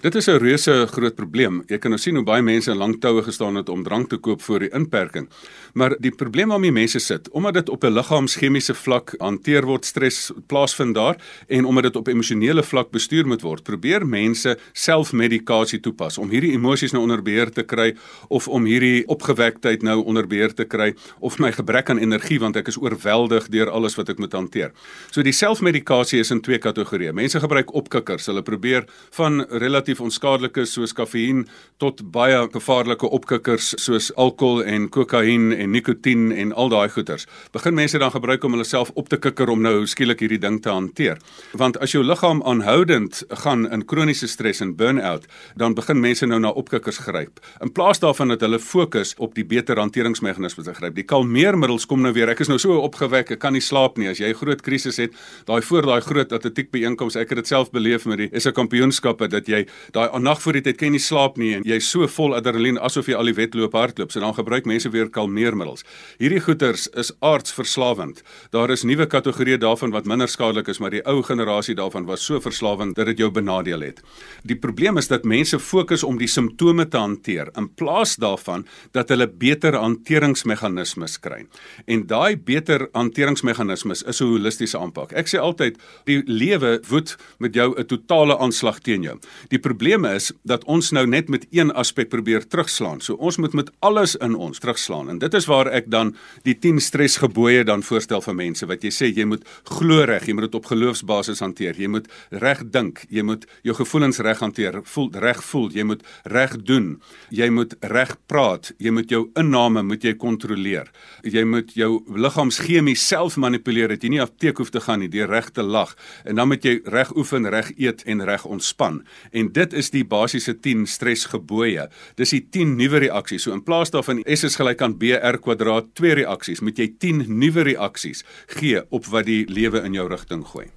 Dit 0.00 0.14
is 0.14 0.26
'n 0.26 0.38
reuse 0.38 0.86
groot 0.86 1.14
probleem. 1.14 1.62
Jy 1.66 1.78
kan 1.78 1.90
nou 1.90 2.00
sien 2.00 2.14
hoe 2.14 2.24
baie 2.24 2.42
mense 2.42 2.70
in 2.70 2.76
lang 2.76 3.00
toue 3.00 3.22
gestaan 3.22 3.54
het 3.54 3.68
om 3.68 3.82
drank 3.82 4.08
te 4.08 4.16
koop 4.16 4.42
voor 4.42 4.58
die 4.58 4.70
inperking. 4.72 5.28
Maar 5.72 5.96
die 5.98 6.10
probleem 6.10 6.48
waarmee 6.48 6.72
mense 6.72 6.98
sit, 6.98 7.30
omdat 7.30 7.54
dit 7.54 7.68
op 7.68 7.84
'n 7.84 7.92
liggaamschemiese 7.92 8.74
vlak 8.74 9.14
hanteer 9.18 9.64
word, 9.64 9.84
stres 9.84 10.32
plaasvind 10.46 10.94
daar 10.94 11.16
en 11.48 11.64
omdat 11.64 11.82
dit 11.82 11.96
op 11.96 12.08
emosionele 12.08 12.62
vlak 12.62 12.90
bestuur 12.90 13.26
moet 13.26 13.40
word, 13.42 13.62
probeer 13.62 14.06
mense 14.06 14.58
selfmedikasie 14.72 15.80
toepas 15.80 16.18
om 16.18 16.30
hierdie 16.30 16.52
emosies 16.52 16.92
nou 16.92 17.02
onder 17.02 17.22
beheer 17.22 17.50
te 17.50 17.62
kry 17.62 17.96
of 18.28 18.48
om 18.48 18.64
hierdie 18.64 19.06
opgewektheid 19.06 19.82
nou 19.82 20.04
onder 20.04 20.26
beheer 20.26 20.54
te 20.54 20.64
kry 20.64 20.94
of 21.18 21.38
my 21.38 21.52
gebrek 21.52 21.90
aan 21.90 21.98
energie 21.98 22.40
want 22.40 22.56
ek 22.56 22.68
is 22.68 22.76
oorweldig 22.76 23.48
deur 23.48 23.70
alles 23.70 23.94
wat 23.94 24.08
ek 24.08 24.18
moet 24.18 24.32
hanteer. 24.32 24.72
So 25.10 25.22
die 25.22 25.32
selfmedikasie 25.32 26.20
is 26.20 26.30
in 26.30 26.40
twee 26.40 26.58
kategorieë. 26.58 27.12
Mense 27.12 27.40
gebruik 27.40 27.74
opkikkers. 27.74 28.26
Hulle 28.26 28.42
probeer 28.42 28.84
van 29.10 29.46
relatief 29.50 29.89
relatief 29.90 30.00
onskadelik 30.00 30.56
is 30.56 30.72
soos 30.72 30.92
kafeïen 30.94 31.46
tot 31.80 32.02
baie 32.12 32.48
gevaarlike 32.52 33.08
opkikkers 33.08 33.74
soos 33.80 34.10
alkohol 34.16 34.62
en 34.62 34.88
kokain 34.88 35.52
en 35.52 35.70
nikotien 35.72 36.30
en 36.32 36.52
al 36.52 36.68
daai 36.68 36.88
goeters. 36.88 37.26
Begin 37.52 37.74
mense 37.74 37.98
dan 37.98 38.12
gebruik 38.12 38.44
om 38.44 38.52
hulle 38.52 38.64
self 38.64 38.90
op 38.94 39.08
te 39.08 39.16
kikker 39.16 39.48
om 39.50 39.62
nou 39.62 39.86
skielik 39.86 40.20
hierdie 40.20 40.38
ding 40.38 40.60
te 40.62 40.70
hanteer. 40.70 41.18
Want 41.52 41.78
as 41.80 41.92
jou 41.92 42.04
liggaam 42.04 42.42
aanhoudend 42.42 43.24
gaan 43.42 43.66
in 43.70 43.84
kroniese 43.84 44.28
stres 44.28 44.60
en 44.60 44.76
burn-out, 44.76 45.26
dan 45.56 45.74
begin 45.74 46.00
mense 46.00 46.26
nou 46.26 46.38
na 46.40 46.50
opkikkers 46.52 47.00
gryp. 47.06 47.40
In 47.60 47.72
plaas 47.72 48.00
daarvan 48.00 48.28
dat 48.34 48.44
hulle 48.44 48.60
fokus 48.60 49.14
op 49.18 49.34
die 49.34 49.44
beter 49.44 49.78
hanteringsmeganismes 49.80 50.68
te 50.68 50.74
gryp. 50.74 50.94
Die 50.94 51.06
kalmeermiddels 51.08 51.86
kom 51.86 52.02
nou 52.02 52.12
weer. 52.12 52.30
Ek 52.30 52.44
is 52.44 52.52
nou 52.52 52.58
so 52.60 52.78
opgewek, 52.84 53.32
ek 53.32 53.40
kan 53.40 53.56
nie 53.56 53.64
slaap 53.64 53.98
nie. 53.98 54.10
As 54.10 54.20
jy 54.20 54.30
'n 54.30 54.34
groot 54.34 54.60
krisis 54.62 54.96
het, 54.98 55.12
daai 55.46 55.62
voor 55.62 55.82
daai 55.82 56.00
groot 56.00 56.32
atletiek 56.32 56.70
byeenkomste, 56.70 57.20
ek 57.20 57.30
het 57.30 57.38
dit 57.38 57.46
self 57.46 57.70
beleef 57.70 58.06
met 58.06 58.18
die 58.18 58.28
is 58.32 58.46
'n 58.46 58.52
kampioenskappe 58.52 59.28
dat 59.28 59.46
jy 59.48 59.66
daai 59.92 60.18
nag 60.20 60.42
voor 60.42 60.52
die 60.52 60.62
tyd 60.62 60.76
kan 60.76 60.90
jy 60.90 60.92
nie 60.92 61.02
slaap 61.02 61.38
nie 61.40 61.54
en 61.56 61.64
jy's 61.64 61.88
so 61.90 62.06
vol 62.08 62.34
adrenalien 62.34 62.78
asof 62.78 63.08
jy 63.08 63.16
al 63.18 63.30
die 63.30 63.36
wedloop 63.36 63.74
hardloop. 63.76 64.12
So 64.12 64.20
dan 64.20 64.34
gebruik 64.34 64.66
mense 64.66 64.90
weer 64.90 65.10
kalmeermiddels. 65.10 65.84
Hierdie 66.18 66.40
goeters 66.40 66.88
is 66.98 67.12
aardsverslawend. 67.20 68.22
Daar 68.54 68.70
is 68.70 68.84
nuwe 68.84 69.06
kategorieë 69.06 69.60
daarvan 69.62 69.94
wat 69.94 70.08
minder 70.10 70.28
skadelik 70.28 70.68
is, 70.68 70.80
maar 70.80 70.90
die 70.94 71.02
ou 71.08 71.20
generasie 71.26 71.74
daarvan 71.78 72.06
was 72.08 72.24
so 72.26 72.40
verslawend 72.40 72.96
dat 72.96 73.06
dit 73.10 73.18
jou 73.18 73.30
benadeel 73.30 73.80
het. 73.80 74.02
Die 74.44 74.56
probleem 74.56 74.98
is 74.98 75.08
dat 75.08 75.24
mense 75.24 75.58
fokus 75.58 76.04
om 76.06 76.18
die 76.20 76.28
simptome 76.30 76.88
te 76.88 76.98
hanteer 77.00 77.50
in 77.56 77.68
plaas 77.74 78.16
daarvan 78.20 78.66
dat 78.96 79.10
hulle 79.12 79.28
beter 79.28 79.76
hanteringsmeganismes 79.78 81.18
kry. 81.20 81.44
En 81.86 82.06
daai 82.06 82.36
beter 82.36 82.88
hanteringsmeganismes 82.92 84.02
is 84.02 84.20
'n 84.20 84.26
holistiese 84.26 84.78
aanpak. 84.78 85.12
Ek 85.12 85.26
sê 85.26 85.38
altyd 85.38 85.78
die 86.06 86.22
lewe 86.26 86.80
woed 86.88 87.16
met 87.38 87.54
jou 87.54 87.74
'n 87.76 87.86
totale 87.86 88.38
aanslag 88.38 88.78
teen 88.80 89.02
jou. 89.02 89.18
Die 89.48 89.58
probleem 89.70 90.04
is 90.08 90.30
dat 90.42 90.64
ons 90.70 90.90
nou 90.96 91.04
net 91.06 91.28
met 91.30 91.46
een 91.54 91.70
aspek 91.78 92.08
probeer 92.10 92.42
terugslaan. 92.50 92.98
So 93.04 93.14
ons 93.22 93.38
moet 93.38 93.54
met 93.54 93.70
alles 93.86 94.16
in 94.18 94.34
ons 94.34 94.58
terugslaan. 94.58 95.10
En 95.12 95.18
dit 95.22 95.34
is 95.38 95.46
waar 95.46 95.70
ek 95.70 95.90
dan 95.92 96.14
die 96.46 96.56
10 96.58 96.80
stresgebooie 96.82 97.62
dan 97.68 97.84
voorstel 97.86 98.22
vir 98.24 98.34
mense 98.34 98.66
wat 98.66 98.82
jy 98.82 98.90
sê 98.94 99.10
jy 99.14 99.26
moet 99.30 99.44
glo 99.70 100.02
reg, 100.08 100.26
jy 100.26 100.34
moet 100.34 100.48
dit 100.48 100.58
op 100.58 100.66
geloofsbasis 100.70 101.42
hanteer. 101.44 101.78
Jy 101.78 101.90
moet 101.92 102.08
reg 102.42 102.64
dink, 102.74 103.04
jy 103.14 103.22
moet 103.26 103.46
jou 103.66 103.76
gevoelens 103.78 104.18
reg 104.26 104.42
hanteer, 104.42 104.80
voel 104.90 105.10
reg 105.22 105.44
voel, 105.50 105.68
jy 105.76 105.86
moet 105.86 106.02
reg 106.24 106.56
doen. 106.66 106.90
Jy 107.30 107.50
moet 107.54 107.76
reg 107.94 108.16
praat, 108.30 108.72
jy 108.82 108.94
moet 108.94 109.10
jou 109.10 109.22
inname 109.38 109.84
moet 109.86 110.04
jy 110.04 110.16
kontroleer. 110.18 110.90
Jy 111.22 111.44
moet 111.46 111.74
jou 111.78 111.92
liggaamschemie 112.10 112.96
self 112.98 113.38
manipuleer 113.38 113.94
dat 113.94 114.02
jy 114.02 114.16
nie 114.16 114.24
apteek 114.24 114.58
hoef 114.58 114.74
te 114.74 114.82
gaan 114.82 115.04
nie, 115.04 115.10
deur 115.12 115.30
reg 115.30 115.52
te 115.54 115.62
lag. 115.62 115.94
En 116.24 116.40
dan 116.40 116.50
moet 116.50 116.66
jy 116.66 116.80
reg 116.90 117.14
oefen, 117.16 117.46
reg 117.52 117.70
eet 117.78 118.02
en 118.10 118.24
reg 118.26 118.44
ontspan. 118.50 119.02
En 119.30 119.52
dit 119.60 119.76
is 119.82 119.92
die 119.94 120.04
basiese 120.06 120.54
10 120.56 120.86
stresgebooie. 120.90 121.86
Dis 122.20 122.34
die 122.34 122.42
10 122.56 122.76
nuwe 122.78 123.04
reaksies. 123.06 123.46
So 123.46 123.54
in 123.56 123.64
plaas 123.66 123.92
daarvan 123.94 124.22
S 124.24 124.46
is 124.48 124.58
gelyk 124.60 124.82
aan 124.84 124.98
BR 125.00 125.40
kwadraat 125.44 125.92
2 126.00 126.18
reaksies, 126.22 126.64
moet 126.64 126.80
jy 126.80 126.90
10 127.02 127.24
nuwe 127.28 127.66
reaksies 127.72 128.24
gee 128.56 128.82
op 128.90 129.08
wat 129.12 129.28
die 129.28 129.44
lewe 129.50 129.84
in 129.86 129.96
jou 129.98 130.08
rigting 130.10 130.44
gooi. 130.52 130.68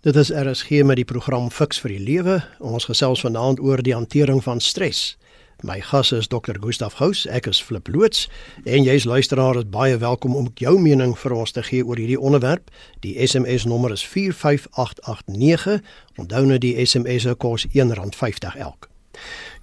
Dit 0.00 0.16
is 0.16 0.30
RSG 0.32 0.80
met 0.88 0.96
die 0.96 1.04
program 1.04 1.50
Fix 1.52 1.80
vir 1.82 1.92
die 1.92 2.00
Lewe. 2.00 2.38
Ons 2.64 2.86
gesels 2.88 3.20
vanaand 3.20 3.60
oor 3.60 3.82
die 3.84 3.92
hantering 3.92 4.40
van 4.40 4.62
stres. 4.64 5.18
My 5.62 5.80
gas 5.80 6.12
is 6.12 6.28
Dr. 6.28 6.56
Gustaf 6.58 6.94
Gous, 6.94 7.26
ek 7.28 7.44
is 7.46 7.58
Flip 7.60 7.88
loods 7.92 8.28
en 8.64 8.86
jy's 8.86 9.04
luisteraar 9.04 9.58
is 9.60 9.66
baie 9.68 9.98
welkom 10.00 10.32
om 10.36 10.46
jou 10.56 10.78
mening 10.80 11.12
vir 11.20 11.34
ons 11.36 11.52
te 11.52 11.60
gee 11.66 11.84
oor 11.84 12.00
hierdie 12.00 12.16
onderwerp. 12.16 12.70
Die 13.04 13.12
SMS 13.20 13.66
nommer 13.68 13.92
is 13.92 14.00
45889. 14.08 15.82
Onthou 16.16 16.46
nou 16.48 16.56
die 16.58 16.72
SMS 16.80 17.26
se 17.28 17.34
kos 17.36 17.66
R1.50 17.74 18.56
elk. 18.56 18.88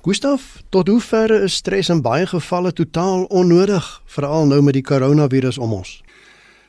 Gustaf, 0.06 0.62
tot 0.70 0.88
hoever 0.88 1.34
is 1.42 1.58
stres 1.58 1.89
in 1.89 2.04
baie 2.06 2.30
gevalle 2.30 2.75
totaal 2.77 3.25
onnodig, 3.34 3.89
veral 4.06 4.46
nou 4.46 4.62
met 4.62 4.77
die 4.77 4.86
koronavirus 4.86 5.58
om 5.58 5.80
ons? 5.82 5.98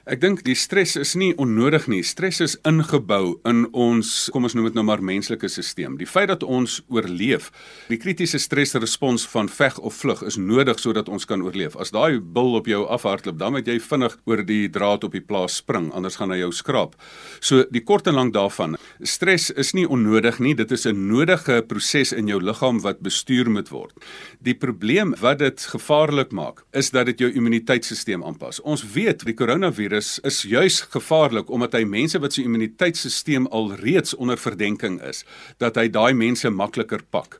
Ek 0.08 0.22
dink 0.22 0.38
die 0.40 0.54
stres 0.56 0.94
is 0.96 1.10
nie 1.20 1.34
onnodig 1.36 1.84
nie. 1.92 1.98
Stres 2.06 2.38
is 2.40 2.54
ingebou 2.64 3.34
in 3.48 3.66
ons, 3.76 4.08
kom 4.32 4.46
ons 4.48 4.54
noem 4.56 4.70
dit 4.70 4.76
nou 4.78 4.84
maar 4.88 5.02
menslike 5.04 5.50
stelsel. 5.52 5.98
Die 6.00 6.06
feit 6.08 6.30
dat 6.30 6.46
ons 6.46 6.78
oorleef, 6.88 7.50
die 7.90 7.98
kritiese 8.00 8.40
stresrespons 8.40 9.26
van 9.28 9.50
veg 9.52 9.76
of 9.84 9.98
vlug 10.00 10.22
is 10.24 10.38
nodig 10.40 10.80
sodat 10.80 11.10
ons 11.12 11.28
kan 11.28 11.44
oorleef. 11.44 11.76
As 11.76 11.92
daai 11.92 12.22
bil 12.24 12.56
op 12.56 12.70
jou 12.70 12.86
afhardloop, 12.88 13.36
dan 13.36 13.52
moet 13.52 13.68
jy 13.68 13.76
vinnig 13.84 14.16
oor 14.24 14.40
die 14.48 14.70
draad 14.72 15.04
op 15.04 15.12
die 15.12 15.20
plaas 15.20 15.58
spring, 15.60 15.90
anders 15.92 16.16
gaan 16.16 16.32
hy 16.32 16.40
jou 16.40 16.54
skraap. 16.56 16.96
So 17.44 17.66
die 17.68 17.84
kort 17.84 18.08
en 18.08 18.16
lank 18.16 18.32
daarvan, 18.32 18.78
stres 19.04 19.50
is 19.60 19.74
nie 19.76 19.84
onnodig 19.84 20.40
nie. 20.40 20.54
Dit 20.56 20.72
is 20.72 20.86
'n 20.86 20.96
nodige 20.96 21.60
proses 21.68 22.14
in 22.16 22.28
jou 22.32 22.40
liggaam 22.40 22.80
wat 22.80 23.04
bestuur 23.04 23.50
moet 23.50 23.68
word. 23.68 23.92
Die 24.40 24.54
probleem 24.54 25.14
wat 25.20 25.40
dit 25.40 25.60
gevaarlik 25.60 26.32
maak, 26.32 26.64
is 26.72 26.90
dat 26.90 27.06
dit 27.06 27.18
jou 27.18 27.30
immuniteitstelsel 27.30 28.24
aanpas. 28.24 28.60
Ons 28.60 28.84
weet 28.94 29.24
die 29.24 29.34
koronavirus 29.34 29.97
virus 29.98 30.18
is 30.22 30.42
juis 30.46 30.80
gevaarlik 30.92 31.50
omdat 31.50 31.74
hy 31.74 31.84
mense 31.84 32.18
wat 32.22 32.32
se 32.32 32.42
immuniteitstelsel 32.42 33.48
alreeds 33.50 34.14
onder 34.16 34.38
verdenking 34.38 35.00
is, 35.02 35.24
dat 35.58 35.76
hy 35.76 35.88
daai 35.88 36.14
mense 36.14 36.50
makliker 36.50 37.02
pak. 37.10 37.38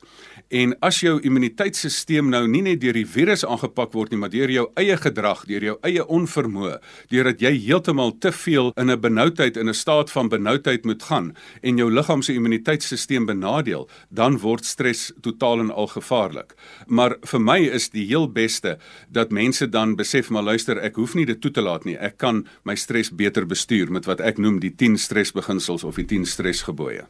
En 0.49 0.71
as 0.81 0.97
jou 1.03 1.19
immuniteitstelsel 1.21 2.25
nou 2.25 2.47
nie 2.49 2.63
net 2.65 2.79
deur 2.81 2.97
die 2.97 3.05
virus 3.05 3.43
aangepak 3.45 3.91
word 3.93 4.09
nie, 4.09 4.17
maar 4.17 4.31
deur 4.33 4.49
jou 4.49 4.63
eie 4.81 4.95
gedrag, 4.97 5.43
deur 5.45 5.61
jou 5.67 5.75
eie 5.85 6.01
onvermoë, 6.01 6.79
deurdat 7.11 7.43
jy 7.45 7.51
heeltemal 7.67 8.15
te 8.17 8.31
veel 8.33 8.71
in 8.75 8.89
'n 8.89 8.99
benoudheid 8.99 9.57
in 9.57 9.69
'n 9.69 9.77
staat 9.77 10.09
van 10.09 10.29
benoudheid 10.29 10.85
moet 10.85 11.03
gaan 11.03 11.35
en 11.61 11.77
jou 11.77 11.91
liggaam 11.91 12.21
se 12.23 12.33
immuniteitstelsel 12.33 13.25
benadeel, 13.25 13.87
dan 14.09 14.39
word 14.39 14.65
stres 14.65 15.11
totaal 15.21 15.59
en 15.59 15.71
al 15.71 15.87
gevaarlik. 15.87 16.55
Maar 16.87 17.17
vir 17.21 17.41
my 17.41 17.59
is 17.59 17.89
die 17.89 18.07
heel 18.07 18.27
beste 18.27 18.79
dat 19.11 19.31
mense 19.31 19.69
dan 19.69 19.95
besef 19.95 20.29
maar 20.29 20.43
luister, 20.43 20.77
ek 20.77 20.95
hoef 20.95 21.13
nie 21.13 21.25
dit 21.25 21.41
toe 21.41 21.51
te 21.51 21.61
laat 21.61 21.85
nie. 21.85 21.97
Ek 21.97 22.17
kan 22.17 22.47
my 22.63 22.75
stres 22.75 23.11
beter 23.11 23.45
bestuur 23.45 23.91
met 23.91 24.05
wat 24.05 24.19
ek 24.19 24.37
noem 24.37 24.59
die 24.59 24.75
10 24.75 24.97
stresbeginsels 24.97 25.83
of 25.83 25.95
die 25.95 26.05
10 26.05 26.25
stresgebooie. 26.25 27.05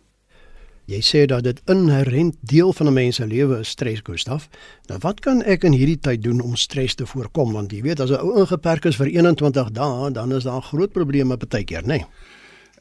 Jy 0.89 0.99
sê 1.05 1.19
dat 1.29 1.43
dit 1.45 1.59
inherënt 1.69 2.37
deel 2.49 2.71
van 2.73 2.87
'n 2.87 2.93
mens 2.93 3.15
se 3.15 3.25
lewe 3.27 3.59
is 3.59 3.69
stres, 3.69 3.99
Gustaf. 4.03 4.49
Nou 4.87 4.99
wat 5.01 5.19
kan 5.19 5.43
ek 5.43 5.63
in 5.63 5.71
hierdie 5.71 5.99
tyd 5.99 6.23
doen 6.23 6.41
om 6.41 6.55
stres 6.55 6.95
te 6.95 7.05
voorkom? 7.05 7.53
Want 7.53 7.71
jy 7.71 7.81
weet 7.81 7.99
as 7.99 8.09
'n 8.09 8.17
ou 8.17 8.39
ingeperk 8.39 8.85
is 8.85 8.95
vir 8.95 9.07
21 9.07 9.71
dae, 9.71 10.11
dan 10.11 10.31
is 10.33 10.43
daar 10.43 10.61
groot 10.61 10.91
probleme 10.91 11.37
baie 11.37 11.63
keer, 11.63 11.81
nê? 11.81 11.87
Nee? 11.87 12.05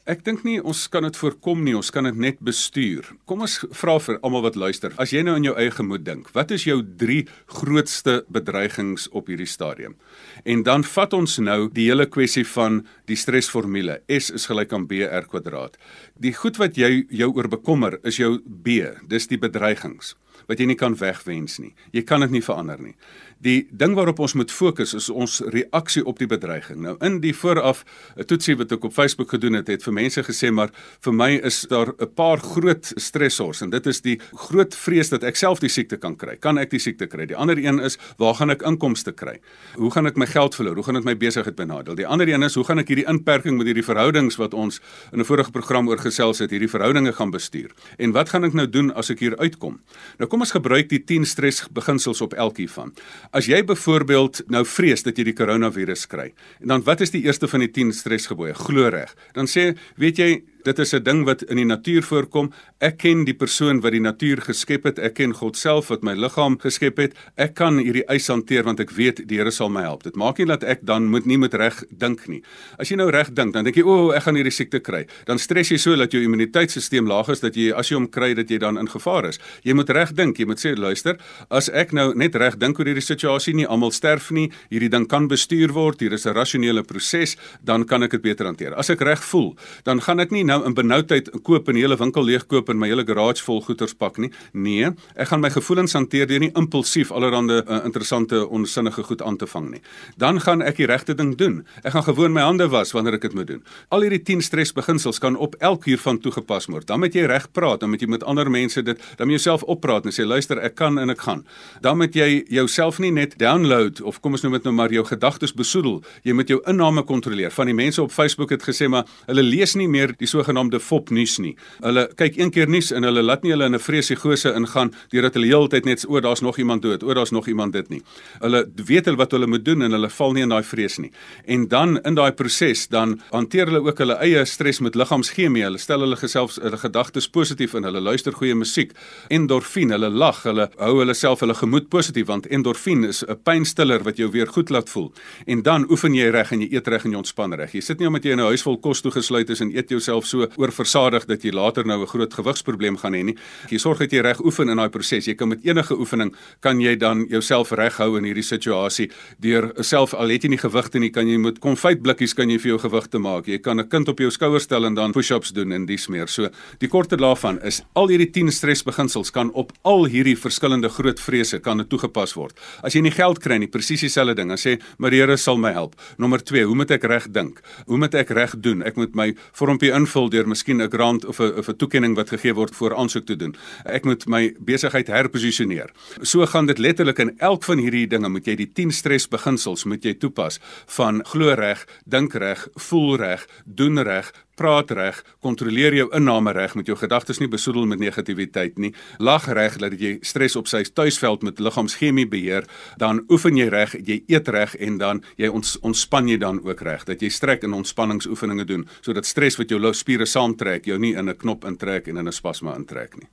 Ek 0.07 0.21
dink 0.23 0.45
nie 0.47 0.59
ons 0.61 0.85
kan 0.91 1.03
dit 1.03 1.17
voorkom 1.19 1.63
nie, 1.65 1.73
ons 1.75 1.89
kan 1.91 2.05
dit 2.07 2.15
net 2.15 2.39
bestuur. 2.45 3.07
Kom 3.27 3.43
ons 3.43 3.57
vra 3.75 3.97
vir 3.99 4.19
almal 4.23 4.45
wat 4.45 4.59
luister. 4.59 4.93
As 5.01 5.11
jy 5.11 5.23
nou 5.25 5.35
in 5.39 5.47
jou 5.47 5.55
eie 5.59 5.73
gemoed 5.73 6.05
dink, 6.05 6.29
wat 6.35 6.53
is 6.55 6.65
jou 6.67 6.79
3 7.01 7.25
grootste 7.59 8.19
bedreigings 8.31 9.09
op 9.11 9.31
hierdie 9.31 9.49
stadium? 9.49 9.97
En 10.45 10.63
dan 10.63 10.85
vat 10.87 11.15
ons 11.17 11.39
nou 11.43 11.59
die 11.73 11.89
hele 11.89 12.07
kwessie 12.07 12.45
van 12.55 12.83
die 13.11 13.19
stresformule. 13.19 13.99
S 14.07 14.31
is 14.35 14.47
gelyk 14.49 14.73
aan 14.75 14.87
BR 14.87 15.27
kwadraat. 15.31 15.75
Die 16.15 16.33
goed 16.37 16.61
wat 16.61 16.79
jy 16.79 17.05
jou 17.09 17.31
oor 17.35 17.49
bekommer 17.51 17.99
is 18.03 18.21
jou 18.21 18.37
B, 18.45 18.81
dis 19.09 19.27
die 19.27 19.41
bedreigings 19.41 20.15
wat 20.49 20.59
jy 20.59 20.65
nie 20.71 20.77
kan 20.77 20.97
wegwens 20.97 21.59
nie. 21.61 21.73
Jy 21.93 22.03
kan 22.09 22.25
dit 22.25 22.33
nie 22.33 22.43
verander 22.43 22.81
nie. 22.81 22.95
Die 23.39 23.69
ding 23.71 23.93
waarop 23.95 24.17
ons 24.19 24.33
moet 24.35 24.51
fokus 24.51 24.91
is 24.97 25.07
ons 25.07 25.37
reaksie 25.53 26.01
op 26.03 26.17
die 26.19 26.27
bedreiging. 26.27 26.81
Nou 26.83 26.97
in 27.05 27.21
die 27.23 27.31
vooraf 27.31 27.85
'n 28.17 28.25
toetsie 28.25 28.57
wat 28.57 28.71
ek 28.71 28.83
op 28.83 28.93
Facebook 28.93 29.29
gedoen 29.29 29.53
het, 29.53 29.67
het 29.67 29.83
vir 29.83 29.93
mense 29.93 30.23
gesê 30.23 30.51
maar 30.51 30.69
vir 30.99 31.13
my 31.13 31.39
is 31.43 31.61
daar 31.69 31.93
'n 31.95 32.13
paar 32.15 32.39
groot 32.39 32.91
stressors 32.95 33.61
en 33.61 33.69
dit 33.69 33.87
is 33.87 34.01
die 34.01 34.19
groot 34.33 34.75
vrees 34.75 35.09
dat 35.09 35.23
ek 35.23 35.35
self 35.35 35.59
die 35.59 35.69
siekte 35.69 35.97
kan 35.97 36.15
kry. 36.15 36.35
Kan 36.35 36.57
ek 36.57 36.69
die 36.69 36.79
siekte 36.79 37.07
kry? 37.07 37.25
Die 37.25 37.35
ander 37.35 37.57
een 37.57 37.79
is 37.79 37.97
waar 38.17 38.35
gaan 38.35 38.49
ek 38.49 38.61
inkomste 38.61 39.11
kry? 39.11 39.39
Hoe 39.75 39.91
gaan 39.91 40.05
ek 40.05 40.17
my 40.17 40.25
geld 40.25 40.55
verloor? 40.55 40.75
Hoe 40.75 40.83
gaan 40.83 40.95
dit 40.95 41.05
my 41.05 41.15
besigheid 41.15 41.55
benadeel? 41.55 41.95
Die 41.95 42.07
ander 42.07 42.27
een 42.27 42.43
is 42.43 42.55
hoe 42.55 42.63
gaan 42.63 42.79
ek 42.79 42.87
hierdie 42.87 43.07
inperking 43.07 43.57
met 43.57 43.65
hierdie 43.65 43.85
verhoudings 43.85 44.35
wat 44.35 44.53
ons 44.53 44.81
in 45.13 45.19
'n 45.19 45.25
vorige 45.25 45.51
program 45.51 45.87
oor 45.87 45.97
gesels 45.97 46.39
het, 46.39 46.51
hierdie 46.51 46.69
verhoudinge 46.69 47.13
gaan 47.13 47.31
bestuur? 47.31 47.71
En 47.97 48.11
wat 48.11 48.29
gaan 48.29 48.43
ek 48.43 48.53
nou 48.53 48.69
doen 48.69 48.93
as 48.93 49.09
ek 49.09 49.19
hier 49.19 49.37
uitkom? 49.37 49.79
Nou 50.17 50.29
kom 50.29 50.38
ons 50.45 50.55
gebruik 50.55 50.89
die 50.91 51.01
10 51.03 51.25
stresbeginsels 51.29 52.21
op 52.25 52.33
elkeen 52.33 52.71
van. 52.71 52.93
As 53.35 53.49
jy 53.49 53.61
byvoorbeeld 53.65 54.43
nou 54.51 54.63
vrees 54.65 55.03
dat 55.05 55.17
jy 55.17 55.29
die 55.31 55.37
koronavirus 55.37 56.07
kry, 56.11 56.31
en 56.61 56.73
dan 56.73 56.85
wat 56.87 57.01
is 57.05 57.13
die 57.15 57.23
eerste 57.25 57.49
van 57.51 57.65
die 57.65 57.71
10 57.71 57.93
stresgebooie? 57.97 58.55
Glo 58.57 58.89
reg. 58.93 59.15
Dan 59.37 59.49
sê, 59.49 59.71
weet 59.99 60.21
jy, 60.21 60.29
dit 60.63 60.79
is 60.79 60.93
'n 60.93 61.03
ding 61.03 61.23
wat 61.25 61.41
in 61.41 61.55
die 61.55 61.65
natuur 61.65 62.03
voorkom. 62.03 62.51
Ek 62.77 62.97
ken 62.97 63.23
die 63.23 63.33
persoon 63.33 63.79
wat 63.81 63.91
die 63.91 64.01
natuur 64.01 64.41
geskep 64.41 64.83
het. 64.83 64.99
Ek 64.99 65.13
ken 65.13 65.33
God 65.33 65.57
self 65.57 65.87
wat 65.87 66.01
my 66.03 66.13
liggaam 66.13 66.59
geskep 66.59 66.97
het. 66.97 67.13
Ek 67.35 67.53
kan 67.53 67.77
hierdie 67.77 68.05
eis 68.07 68.27
hanteer 68.27 68.63
want 68.63 68.79
ek 68.79 68.91
weet 68.91 69.27
die 69.27 69.37
Here 69.37 69.51
sal 69.51 69.69
my 69.69 69.81
help. 69.81 70.03
Dit 70.03 70.15
maak 70.15 70.37
nie 70.37 70.45
dat 70.45 70.63
ek 70.63 70.79
dan 70.85 71.07
moet 71.07 71.25
nie 71.25 71.37
met 71.37 71.53
reg 71.53 71.83
dink 71.91 72.27
nie. 72.27 72.43
As 72.77 72.89
jy 72.89 72.95
nou 72.95 73.09
reg 73.09 73.33
dink, 73.33 73.53
dan 73.53 73.63
dink 73.63 73.75
jy, 73.75 73.83
"O, 73.83 74.09
oh, 74.09 74.15
ek 74.15 74.23
gaan 74.23 74.35
hierdie 74.35 74.51
siekte 74.51 74.79
kry." 74.79 75.05
Dan 75.25 75.39
stres 75.39 75.69
jy 75.69 75.77
so 75.77 75.95
dat 75.95 76.11
jou 76.11 76.21
immuniteitstelsel 76.21 77.03
laag 77.03 77.29
is 77.29 77.39
dat 77.39 77.55
jy 77.55 77.71
as 77.73 77.89
jy 77.89 77.95
hom 77.95 78.09
kry 78.09 78.33
dat 78.33 78.49
jy 78.49 78.57
dan 78.57 78.77
in 78.77 78.87
gevaar 78.87 79.25
is. 79.25 79.39
Jy 79.63 79.73
moet 79.73 79.89
reg 79.89 80.13
dink. 80.13 80.37
Jy 80.37 80.45
moet 80.45 80.59
sê, 80.59 80.77
"Luister, 80.77 81.17
as 81.49 81.69
ek 81.69 81.93
nou 81.93 82.13
net 82.13 82.35
reg 82.35 82.57
dink 82.57 82.79
oor 82.79 82.85
hierdie 82.85 83.01
situasie, 83.01 83.53
nie 83.53 83.67
almal 83.67 83.91
sterf 83.91 84.31
nie. 84.31 84.51
Hierdie 84.69 84.89
ding 84.89 85.07
kan 85.07 85.27
bestuur 85.27 85.71
word. 85.71 85.99
Hier 85.99 86.13
is 86.13 86.25
'n 86.25 86.33
rasionele 86.33 86.83
proses, 86.83 87.37
dan 87.63 87.85
kan 87.85 88.03
ek 88.03 88.11
dit 88.11 88.21
beter 88.21 88.45
hanteer." 88.45 88.75
As 88.75 88.89
ek 88.89 89.01
reg 89.01 89.23
voel, 89.23 89.55
dan 89.83 90.01
gaan 90.01 90.19
ek 90.19 90.31
nie 90.31 90.43
nou 90.49 90.59
in 90.67 90.75
benoudheid 90.77 91.31
koop 91.45 91.69
en 91.69 91.79
hele 91.79 91.97
winkel 91.99 92.25
leegkoop 92.25 92.69
en 92.71 92.79
my 92.81 92.89
hele 92.91 93.05
garage 93.07 93.43
vol 93.45 93.61
goederes 93.65 93.95
pak 93.97 94.19
nie. 94.21 94.31
Nee, 94.53 94.91
ek 95.15 95.31
gaan 95.31 95.43
my 95.43 95.51
gevoelens 95.53 95.95
hanteer 95.97 96.29
deur 96.29 96.43
nie 96.43 96.51
impulsief 96.57 97.11
allerlei 97.11 97.59
uh, 97.59 97.81
interessante 97.85 98.41
onsinnige 98.47 99.03
goed 99.07 99.21
aan 99.25 99.37
te 99.37 99.47
vang 99.49 99.69
nie. 99.75 99.81
Dan 100.19 100.41
gaan 100.43 100.63
ek 100.65 100.79
die 100.81 100.89
regte 100.89 101.15
ding 101.17 101.35
doen. 101.39 101.61
Ek 101.83 101.93
gaan 101.95 102.07
gewoon 102.07 102.33
my 102.35 102.45
hande 102.45 102.69
was 102.71 102.93
wanneer 102.95 103.19
ek 103.19 103.27
dit 103.29 103.37
moet 103.37 103.49
doen. 103.49 103.63
Al 103.93 104.05
hierdie 104.05 104.21
10 104.23 104.43
stresbeginsels 104.45 105.21
kan 105.21 105.37
op 105.37 105.55
elk 105.59 105.85
hiervan 105.89 106.19
toegepas 106.21 106.69
word. 106.71 106.87
Dan 106.89 107.03
moet 107.03 107.15
jy 107.15 107.27
reg 107.29 107.49
praat, 107.55 107.81
dan 107.83 107.93
moet 107.93 108.03
jy 108.03 108.09
met 108.11 108.25
ander 108.27 108.49
mense 108.51 108.81
dit, 108.83 109.07
dan 109.17 109.29
moet 109.29 109.37
jy 109.37 109.39
jouself 109.39 109.63
oppraat 109.71 110.05
en 110.05 110.15
sê 110.15 110.25
luister, 110.27 110.59
ek 110.61 110.75
kan 110.79 110.99
en 110.99 111.13
ek 111.13 111.23
gaan. 111.25 111.43
Dan 111.83 111.99
moet 112.01 112.15
jy 112.15 112.43
jouself 112.51 112.99
nie 112.99 113.11
net 113.15 113.37
download 113.39 114.01
of 114.01 114.19
kom 114.23 114.35
ons 114.37 114.43
noem 114.43 114.57
dit 114.57 114.67
nou 114.67 114.75
maar 114.75 114.93
jou 114.93 115.05
gedagtes 115.07 115.53
besoedel. 115.55 115.99
Jy 116.27 116.35
moet 116.37 116.51
jou 116.51 116.59
inname 116.69 117.03
kontroleer. 117.07 117.53
Van 117.55 117.69
die 117.69 117.77
mense 117.77 118.01
op 118.03 118.13
Facebook 118.13 118.53
het 118.55 118.65
gesê 118.65 118.89
maar 118.91 119.07
hulle 119.27 119.45
lees 119.45 119.75
nie 119.79 119.87
meer 119.87 120.13
die 120.19 120.29
sogenaamde 120.39 120.79
fop 120.79 121.09
nuus 121.09 121.37
nie. 121.39 121.55
Hulle 121.83 122.07
kyk 122.19 122.37
een 122.39 122.51
keer 122.53 122.69
nuus 122.69 122.91
en 122.95 123.05
hulle 123.07 123.23
laat 123.23 123.43
nie 123.43 123.51
hulle 123.53 123.65
in 123.65 123.75
'n 123.75 123.79
vreesigose 123.79 124.53
ingaan 124.55 124.93
deurdat 125.11 125.33
hulle 125.33 125.47
heeltyd 125.47 125.85
net 125.85 126.05
o, 126.07 126.19
daar's 126.19 126.41
nog 126.41 126.57
iemand 126.57 126.81
dood, 126.81 127.03
o, 127.03 127.13
daar's 127.13 127.31
nog 127.31 127.47
iemand 127.47 127.73
dit 127.73 127.89
nie. 127.89 128.01
Hulle 128.39 128.65
weet 128.75 129.05
hulle 129.05 129.17
wat 129.17 129.31
hulle 129.31 129.47
moet 129.47 129.65
doen 129.65 129.81
en 129.81 129.91
hulle 129.91 130.09
val 130.09 130.33
nie 130.33 130.43
in 130.43 130.49
daai 130.49 130.63
vrees 130.63 130.97
nie. 130.97 131.11
En 131.45 131.67
dan 131.67 131.99
in 132.03 132.15
daai 132.15 132.31
proses 132.31 132.87
dan 132.87 133.21
hanteer 133.31 133.65
hulle 133.65 133.81
ook 133.81 133.97
hulle 133.97 134.17
eie 134.21 134.45
stres 134.45 134.79
met 134.79 134.95
liggaamschemie. 134.95 135.63
Hulle 135.63 135.77
stel 135.77 135.99
hulle 135.99 136.15
geself 136.15 136.55
hulle 136.55 136.77
gedagtes 136.77 137.27
positief 137.27 137.73
in. 137.73 137.83
Hulle 137.83 138.01
luister 138.01 138.33
goeie 138.33 138.55
musiek. 138.55 138.91
Endorfien, 139.29 139.91
hulle 139.91 140.09
lag, 140.09 140.43
hulle 140.43 140.69
hou 140.77 140.99
hulle 140.99 141.13
self 141.13 141.39
hulle 141.39 141.53
gemoed 141.53 141.89
positief 141.89 142.27
want 142.27 142.47
endorfien 142.47 143.03
is 143.03 143.23
'n 143.23 143.37
pynstiller 143.43 144.03
wat 144.03 144.17
jou 144.17 144.31
weer 144.31 144.47
goed 144.47 144.69
laat 144.69 144.89
voel. 144.89 145.11
En 145.45 145.61
dan 145.61 145.85
oefen 145.89 146.13
jy 146.13 146.29
reg 146.29 146.51
en 146.51 146.61
jy 146.61 146.69
eet 146.71 146.87
reg 146.87 147.05
en 147.05 147.11
jy 147.11 147.17
ontspan 147.17 147.53
reg. 147.53 147.71
Jy 147.73 147.81
sit 147.81 147.99
nie 147.99 148.07
omdat 148.07 148.23
jy 148.23 148.31
in 148.31 148.39
'n 148.39 148.45
huis 148.45 148.61
vol 148.61 148.77
kos 148.77 149.01
toegesluit 149.01 149.49
is 149.49 149.61
en 149.61 149.75
eet 149.75 149.89
jouself 149.89 150.25
so 150.29 150.47
oorversadig 150.57 151.25
dat 151.29 151.43
jy 151.43 151.51
later 151.51 151.85
nou 151.85 152.01
'n 152.01 152.07
groot 152.07 152.33
gewigsprobleem 152.33 152.97
gaan 152.97 153.13
hê 153.13 153.23
nie. 153.23 153.35
Jy 153.69 153.77
sorg 153.77 153.99
dat 153.99 154.11
jy 154.11 154.21
reg 154.21 154.39
oefen 154.39 154.69
in 154.69 154.77
daai 154.77 154.89
proses. 154.89 155.25
Jy 155.25 155.35
kan 155.35 155.49
met 155.49 155.65
enige 155.65 155.97
oefening 155.97 156.33
kan 156.61 156.79
jy 156.79 156.95
dan 156.95 157.25
jouself 157.29 157.71
reghou 157.71 158.17
in 158.17 158.23
hierdie 158.23 158.43
situasie 158.43 159.09
deur 159.39 159.73
self 159.83 160.13
al 160.13 160.29
het 160.29 160.43
jy 160.43 160.49
nie 160.49 160.57
gewigte 160.57 160.99
nie, 160.99 161.09
kan 161.09 161.27
jy 161.27 161.37
met 161.37 161.59
konfytblikkies 161.59 162.35
kan 162.35 162.49
jy 162.49 162.57
vir 162.59 162.77
jou 162.77 162.79
gewigte 162.79 163.19
maak. 163.19 163.47
Jy 163.47 163.57
kan 163.59 163.79
'n 163.79 163.89
kind 163.89 164.09
op 164.09 164.19
jou 164.19 164.29
skouer 164.29 164.59
stel 164.59 164.85
en 164.85 164.93
dan 164.93 165.11
push-ups 165.11 165.51
doen 165.51 165.71
en 165.71 165.85
dis 165.85 166.07
meer. 166.07 166.27
So 166.27 166.49
die 166.79 166.87
korte 166.87 167.17
daarvan 167.17 167.59
is 167.63 167.81
al 167.95 168.07
hierdie 168.07 168.31
10 168.31 168.51
stresbeginsels 168.51 169.31
kan 169.31 169.51
op 169.53 169.71
al 169.83 170.05
hierdie 170.05 170.37
verskillende 170.37 170.89
groot 170.89 171.19
vrese 171.19 171.59
kan 171.59 171.87
toegepas 171.87 172.33
word. 172.33 172.57
As 172.83 172.93
jy 172.93 173.01
nie 173.01 173.11
geld 173.11 173.39
kry 173.39 173.57
nie, 173.57 173.67
presies 173.71 174.01
dieselfde 174.01 174.35
ding. 174.35 174.49
Dan 174.49 174.57
sê 174.57 174.79
Mariere 174.99 175.37
sal 175.37 175.57
my 175.57 175.71
help. 175.71 175.95
Nommer 176.17 176.41
2, 176.43 176.65
hoe 176.67 176.75
moet 176.75 176.91
ek 176.91 177.03
reg 177.03 177.29
dink? 177.31 177.61
Hoe 177.87 177.97
moet 177.97 178.15
ek 178.15 178.33
reg 178.35 178.55
doen? 178.59 178.83
Ek 178.83 178.97
moet 178.99 179.15
my 179.15 179.29
vormpie 179.53 179.93
invul 179.95 180.18
deur 180.27 180.47
miskien 180.47 180.81
'n 180.81 180.89
grant 180.89 181.25
of 181.25 181.39
'n 181.39 181.63
'n 181.69 181.77
toekenning 181.77 182.15
wat 182.15 182.29
gegee 182.29 182.53
word 182.53 182.75
vir 182.75 182.95
aansoek 182.95 183.25
te 183.25 183.35
doen. 183.35 183.55
Ek 183.85 184.05
moet 184.05 184.27
my 184.27 184.55
besigheid 184.59 185.07
herposisioneer. 185.07 185.89
So 186.21 186.45
gaan 186.45 186.65
dit 186.65 186.77
letterlik 186.77 187.19
in 187.19 187.37
elk 187.39 187.63
van 187.63 187.77
hierdie 187.77 188.07
dinge 188.07 188.29
moet 188.29 188.45
jy 188.45 188.55
die 188.55 188.71
10 188.73 188.91
stresbeginsels 188.91 189.85
moet 189.85 190.03
jy 190.03 190.13
toepas 190.13 190.59
van 190.87 191.23
glo 191.25 191.53
reg, 191.53 191.85
dink 192.05 192.33
reg, 192.33 192.67
voel 192.75 193.17
reg, 193.17 193.47
doen 193.65 194.03
reg, 194.03 194.33
praat 194.59 194.91
reg, 194.91 195.21
kontroleer 195.45 195.95
jou 195.95 196.09
inname 196.15 196.53
reg 196.55 196.75
met 196.75 196.89
jou 196.89 196.97
gedagtes 196.99 197.39
nie 197.39 197.49
besoedel 197.51 197.87
met 197.89 198.01
negativiteit 198.01 198.77
nie. 198.77 198.91
Lag 199.17 199.47
reg 199.47 199.79
dat 199.79 199.95
jy 199.99 200.17
stres 200.21 200.57
op 200.59 200.67
sy 200.67 200.83
tuisveld 200.83 201.45
met 201.47 201.61
liggaamschemie 201.63 202.27
beheer, 202.29 202.67
dan 202.99 203.23
oefen 203.31 203.57
jy 203.59 203.69
reg, 203.71 203.95
jy 204.03 204.21
eet 204.27 204.51
reg 204.51 204.75
en 204.79 204.99
dan 205.01 205.23
jy 205.39 205.51
ons 205.51 205.77
ontspan 205.85 206.27
jy 206.29 206.37
dan 206.41 206.61
ook 206.65 206.83
reg 206.85 207.07
dat 207.07 207.23
jy 207.23 207.31
strek 207.33 207.63
en 207.63 207.77
ontspanningsoefeninge 207.79 208.67
doen 208.69 208.87
sodat 209.01 209.27
stres 209.29 209.59
wat 209.59 209.71
jou 209.71 209.93
spiere 209.93 210.27
saamtrek 210.27 210.85
jou 210.89 210.99
nie 210.99 211.15
in 211.15 211.29
'n 211.29 211.37
knop 211.37 211.65
intrek 211.65 212.07
en 212.07 212.17
in 212.17 212.27
'n 212.27 212.31
spasma 212.31 212.75
intrek 212.75 213.17
nie. 213.17 213.29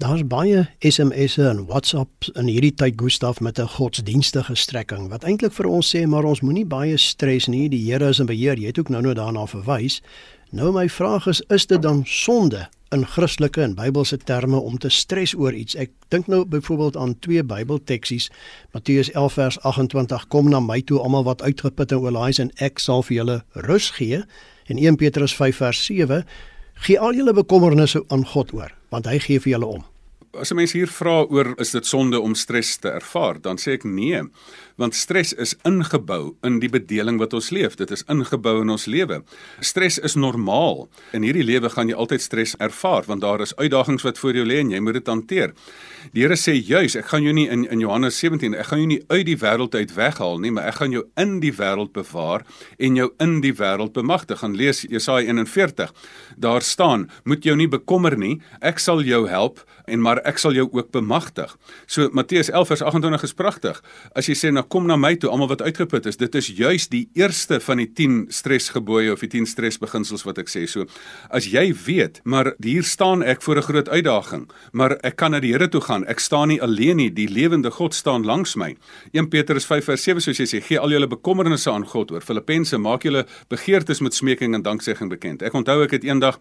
Daar's 0.00 0.22
baie 0.24 0.68
SMS'e 0.78 1.48
en 1.48 1.66
WhatsApps 1.66 2.30
in 2.40 2.46
hierdie 2.48 2.72
tyd 2.72 2.96
Gustaf 2.96 3.40
met 3.40 3.58
'n 3.60 3.68
godsdienstige 3.68 4.54
strekking 4.54 5.08
wat 5.08 5.24
eintlik 5.24 5.52
vir 5.52 5.66
ons 5.66 5.96
sê 5.96 6.06
maar 6.06 6.24
ons 6.24 6.40
moenie 6.40 6.64
baie 6.64 6.96
stres 6.96 7.46
nie. 7.46 7.68
Die 7.68 7.92
Here 7.92 8.08
is 8.08 8.18
in 8.18 8.26
beheer. 8.26 8.58
Jy 8.58 8.66
het 8.66 8.78
ook 8.78 8.88
nou-nou 8.88 9.14
daarna 9.14 9.46
verwys. 9.46 10.00
Nou 10.50 10.72
my 10.74 10.88
vraag 10.90 11.26
is, 11.30 11.40
is 11.46 11.66
dit 11.70 11.82
dan 11.82 12.00
sonde 12.04 12.64
in 12.88 13.04
Christelike 13.06 13.60
en 13.62 13.74
Bybelse 13.74 14.16
terme 14.16 14.58
om 14.58 14.78
te 14.78 14.88
stres 14.90 15.30
oor 15.38 15.54
iets? 15.54 15.76
Ek 15.78 15.92
dink 16.10 16.26
nou 16.26 16.40
byvoorbeeld 16.42 16.96
aan 16.96 17.14
twee 17.22 17.44
Bybelteksies. 17.46 18.26
Matteus 18.74 19.12
11 19.12 19.32
vers 19.32 19.60
28: 19.62 20.26
Kom 20.26 20.50
na 20.50 20.58
my 20.60 20.80
toe 20.82 20.98
almal 20.98 21.22
wat 21.28 21.42
uitgeput 21.42 21.94
en 21.94 22.02
oorlaai 22.02 22.28
is 22.34 22.42
en 22.42 22.50
ek 22.58 22.82
sal 22.82 23.06
vir 23.06 23.16
julle 23.20 23.38
rus 23.68 23.92
gee. 24.00 24.24
En 24.66 24.82
1 24.82 24.98
Petrus 24.98 25.36
5 25.38 25.62
vers 25.62 25.84
7: 25.86 26.26
Gee 26.82 26.98
al 26.98 27.14
julle 27.14 27.36
bekommernisse 27.38 28.02
aan 28.08 28.26
God 28.26 28.50
oor, 28.52 28.74
want 28.90 29.06
hy 29.06 29.22
gee 29.22 29.38
vir 29.38 29.54
julle 29.54 29.70
om 29.78 29.86
as 30.32 30.50
'n 30.50 30.56
mens 30.56 30.72
hier 30.72 30.86
vra 30.86 31.24
oor 31.26 31.54
is 31.58 31.70
dit 31.70 31.86
sonde 31.86 32.20
om 32.20 32.34
stres 32.34 32.76
te 32.76 32.88
ervaar, 32.88 33.40
dan 33.40 33.56
sê 33.58 33.72
ek 33.72 33.84
nee, 33.84 34.22
want 34.80 34.96
stres 34.96 35.34
is 35.36 35.52
ingebou 35.68 36.34
in 36.46 36.58
die 36.62 36.70
bedeling 36.72 37.18
wat 37.20 37.34
ons 37.36 37.50
leef. 37.52 37.76
Dit 37.76 37.92
is 37.92 38.02
ingebou 38.08 38.60
in 38.62 38.72
ons 38.72 38.86
lewe. 38.88 39.20
Stres 39.60 39.98
is 40.00 40.16
normaal. 40.16 40.86
In 41.16 41.26
hierdie 41.26 41.44
lewe 41.44 41.68
gaan 41.72 41.90
jy 41.92 41.98
altyd 42.00 42.24
stres 42.24 42.56
ervaar 42.58 43.04
want 43.08 43.20
daar 43.24 43.44
is 43.44 43.52
uitdagings 43.58 44.06
wat 44.06 44.18
voor 44.18 44.38
jou 44.40 44.46
lê 44.48 44.60
en 44.62 44.72
jy 44.72 44.80
moet 44.80 44.96
dit 44.96 45.10
hanteer. 45.12 45.52
Die 46.14 46.24
Here 46.24 46.36
sê 46.36 46.54
juis, 46.56 46.96
ek 46.96 47.10
gaan 47.12 47.24
jou 47.26 47.34
nie 47.36 47.48
in 47.52 47.66
in 47.70 47.82
Johannes 47.84 48.16
17, 48.18 48.54
ek 48.56 48.70
gaan 48.70 48.80
jou 48.82 48.88
nie 48.90 49.02
uit 49.08 49.26
die 49.28 49.36
wêreld 49.38 49.74
uit 49.76 49.92
weghaal 49.94 50.40
nie, 50.40 50.50
maar 50.54 50.68
ek 50.70 50.80
gaan 50.80 50.94
jou 50.94 51.04
in 51.20 51.38
die 51.44 51.52
wêreld 51.54 51.92
bewaar 51.96 52.44
en 52.78 52.96
jou 52.96 53.10
in 53.20 53.40
die 53.44 53.54
wêreld 53.56 53.92
bemagtig. 53.96 54.40
Gaan 54.40 54.56
lees 54.56 54.82
Jesaja 54.88 55.28
41. 55.28 55.92
Daar 56.36 56.62
staan: 56.62 57.10
"Moet 57.24 57.44
jou 57.44 57.56
nie 57.56 57.68
bekommer 57.68 58.16
nie, 58.16 58.40
ek 58.60 58.78
sal 58.78 59.02
jou 59.02 59.28
help 59.28 59.64
en 59.90 60.02
maar 60.02 60.20
ek 60.28 60.38
sal 60.40 60.54
jou 60.56 60.66
ook 60.70 60.90
bemagtig. 60.94 61.52
So 61.90 62.08
Matteus 62.16 62.50
11 62.50 62.72
vers 62.72 62.82
28 62.82 63.26
is 63.28 63.36
pragtig. 63.36 63.80
As 64.14 64.28
jy 64.30 64.36
sê 64.38 64.52
nou 64.54 64.64
kom 64.70 64.86
na 64.86 64.96
my 64.96 65.16
toe 65.18 65.30
almal 65.30 65.50
wat 65.50 65.62
uitgeput 65.66 66.06
is, 66.06 66.18
dit 66.20 66.34
is 66.38 66.48
juis 66.54 66.86
die 66.92 67.02
eerste 67.18 67.58
van 67.60 67.82
die 67.82 67.88
10 67.98 68.20
stresgebooie 68.34 69.12
of 69.12 69.22
die 69.24 69.30
10 69.32 69.48
stresbeginsels 69.50 70.22
wat 70.26 70.38
ek 70.42 70.50
sê. 70.52 70.62
So 70.70 70.86
as 71.34 71.48
jy 71.50 71.70
weet, 71.86 72.20
maar 72.24 72.52
hier 72.62 72.86
staan 72.86 73.24
ek 73.26 73.42
voor 73.42 73.58
'n 73.58 73.68
groot 73.68 73.88
uitdaging, 73.88 74.48
maar 74.72 74.96
ek 75.02 75.16
kan 75.16 75.32
na 75.32 75.40
die 75.40 75.50
Here 75.50 75.68
toe 75.68 75.80
gaan. 75.80 76.04
Ek 76.06 76.20
staan 76.20 76.48
nie 76.48 76.62
alleen 76.62 76.96
nie, 76.96 77.10
die 77.10 77.28
lewende 77.28 77.70
God 77.70 77.94
staan 77.94 78.22
langs 78.24 78.54
my. 78.56 78.76
1 79.12 79.28
Petrus 79.28 79.66
5 79.66 79.84
vers 79.84 80.02
7 80.02 80.20
soos 80.20 80.38
jy 80.38 80.46
sê, 80.46 80.62
gee 80.62 80.78
al 80.78 80.90
julle 80.90 81.08
bekommernisse 81.08 81.70
aan 81.70 81.84
God 81.84 82.12
oor. 82.12 82.20
Filippense 82.20 82.78
maak 82.78 83.02
julle 83.02 83.26
begeertes 83.48 84.00
met 84.00 84.14
smeking 84.14 84.54
en 84.54 84.62
danksegging 84.62 85.10
bekend. 85.10 85.42
Ek 85.42 85.52
onthou 85.52 85.82
ek 85.82 85.90
het 85.90 86.04
eendag 86.04 86.38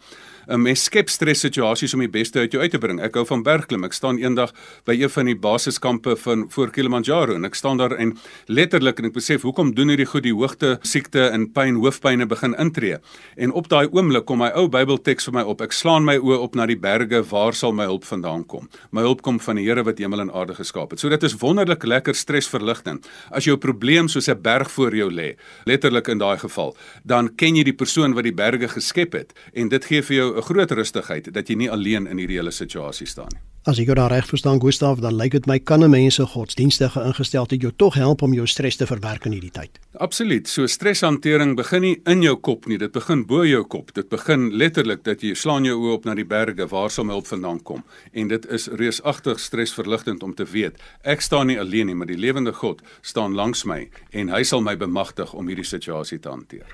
'n 0.47 0.61
mens 0.61 0.83
skep 0.83 1.09
stres 1.09 1.39
situasies 1.39 1.93
om 1.93 1.99
die 1.99 2.09
beste 2.09 2.39
uit 2.39 2.51
jou 2.51 2.61
uit 2.61 2.71
te 2.71 2.77
bring. 2.77 3.01
Ek 3.01 3.15
hou 3.15 3.25
van 3.25 3.43
bergklim. 3.43 3.83
Ek 3.83 3.93
staan 3.93 4.17
eendag 4.17 4.53
by 4.85 4.93
een 4.93 5.09
van 5.09 5.25
die 5.25 5.35
basiskampe 5.35 6.15
van 6.15 6.45
voor 6.49 6.71
Kilimanjaro 6.71 7.35
en 7.35 7.45
ek 7.45 7.55
staan 7.55 7.77
daar 7.77 7.95
en 7.97 8.17
letterlik 8.47 8.99
en 8.99 9.05
ek 9.05 9.13
besef 9.13 9.41
hoekom 9.41 9.73
doen 9.75 9.89
hierdie 9.89 10.07
goed 10.09 10.23
die 10.23 10.33
hoogte 10.33 10.77
siekte 10.81 11.29
en 11.33 11.47
pyn 11.53 11.75
hoofpynne 11.75 12.25
begin 12.25 12.55
intree. 12.59 12.97
En 13.37 13.51
op 13.51 13.69
daai 13.69 13.87
oomblik 13.87 14.25
kom 14.25 14.39
my 14.43 14.49
ou 14.55 14.67
Bybelteks 14.71 15.29
vir 15.29 15.33
my 15.39 15.43
op. 15.43 15.61
Ek 15.61 15.75
slaan 15.75 16.05
my 16.07 16.17
oë 16.17 16.39
op 16.45 16.55
na 16.55 16.65
die 16.69 16.77
berge. 16.79 17.21
Waar 17.29 17.53
sal 17.53 17.73
my 17.75 17.85
hulp 17.89 18.05
vandaan 18.07 18.45
kom? 18.49 18.69
My 18.91 19.01
hulp 19.05 19.21
kom 19.25 19.39
van 19.39 19.59
die 19.59 19.67
Here 19.69 19.83
wat 19.85 19.99
hemel 20.01 20.23
en 20.25 20.31
aarde 20.33 20.55
geskaap 20.57 20.91
het. 20.91 20.99
So 20.99 21.09
dit 21.09 21.23
is 21.23 21.37
wonderlik 21.41 21.83
lekker 21.83 22.15
stresverligtend. 22.15 23.07
As 23.31 23.45
jou 23.45 23.57
probleem 23.57 24.07
soos 24.07 24.29
'n 24.29 24.41
berg 24.41 24.71
voor 24.71 24.95
jou 24.95 25.09
lê, 25.11 25.35
letterlik 25.65 26.07
in 26.07 26.17
daai 26.17 26.37
geval, 26.37 26.75
dan 27.03 27.35
ken 27.35 27.55
jy 27.55 27.63
die 27.63 27.73
persoon 27.73 28.13
wat 28.13 28.23
die 28.23 28.33
berge 28.33 28.67
geskep 28.67 29.13
het 29.13 29.33
en 29.53 29.69
dit 29.69 29.85
gee 29.85 30.01
vir 30.01 30.15
jou 30.15 30.37
'n 30.37 30.41
groot 30.41 30.71
rustigheid 30.71 31.33
dat 31.33 31.47
jy 31.49 31.55
nie 31.55 31.71
alleen 31.71 32.07
in 32.07 32.17
hierdie 32.17 32.37
hele 32.37 32.51
situasie 32.51 33.07
staan 33.07 33.29
nie. 33.33 33.41
As 33.69 33.77
ek 33.77 33.85
jou 33.85 33.93
daar 33.93 34.09
reg 34.09 34.25
verstaan 34.25 34.57
Gustaf, 34.57 34.97
dan 34.97 35.13
lyk 35.13 35.35
dit 35.35 35.45
my 35.45 35.59
kan 35.59 35.83
'n 35.83 35.89
mens 35.89 36.15
se 36.15 36.25
godsdienstige 36.25 37.03
ingesteldheid 37.05 37.61
jou 37.61 37.71
tog 37.75 37.93
help 37.93 38.21
om 38.21 38.33
jou 38.33 38.47
stres 38.47 38.75
te 38.75 38.85
verwerk 38.85 39.25
in 39.25 39.31
hierdie 39.31 39.51
tyd. 39.51 39.79
Absoluut. 39.93 40.47
So 40.47 40.65
streshantering 40.65 41.55
begin 41.55 41.81
nie 41.81 42.01
in 42.05 42.21
jou 42.21 42.35
kop 42.35 42.65
nie, 42.65 42.77
dit 42.77 42.91
begin 42.91 43.25
bo 43.25 43.45
jou 43.45 43.63
kop. 43.63 43.93
Dit 43.93 44.09
begin 44.09 44.49
letterlik 44.57 45.03
dat 45.03 45.21
jy 45.21 45.35
slaan 45.35 45.65
jou 45.65 45.77
oë 45.77 45.93
op 45.93 46.05
na 46.05 46.15
die 46.15 46.25
berge, 46.25 46.67
waar 46.67 46.89
my 47.05 47.13
hulp 47.13 47.27
vandaan 47.27 47.63
kom? 47.63 47.83
En 48.13 48.27
dit 48.27 48.45
is 48.49 48.67
reusagtig 48.67 49.39
stresverligtend 49.39 50.23
om 50.23 50.33
te 50.33 50.45
weet 50.45 50.77
ek 51.03 51.21
staan 51.21 51.47
nie 51.47 51.59
alleen 51.59 51.85
nie, 51.85 51.95
maar 51.95 52.07
die 52.07 52.17
lewende 52.17 52.53
God 52.53 52.81
staan 53.01 53.35
langs 53.35 53.65
my 53.65 53.89
en 54.11 54.29
hy 54.29 54.43
sal 54.43 54.61
my 54.61 54.77
bemagtig 54.77 55.33
om 55.33 55.47
hierdie 55.47 55.65
situasie 55.65 56.19
te 56.19 56.29
hanteer. 56.29 56.65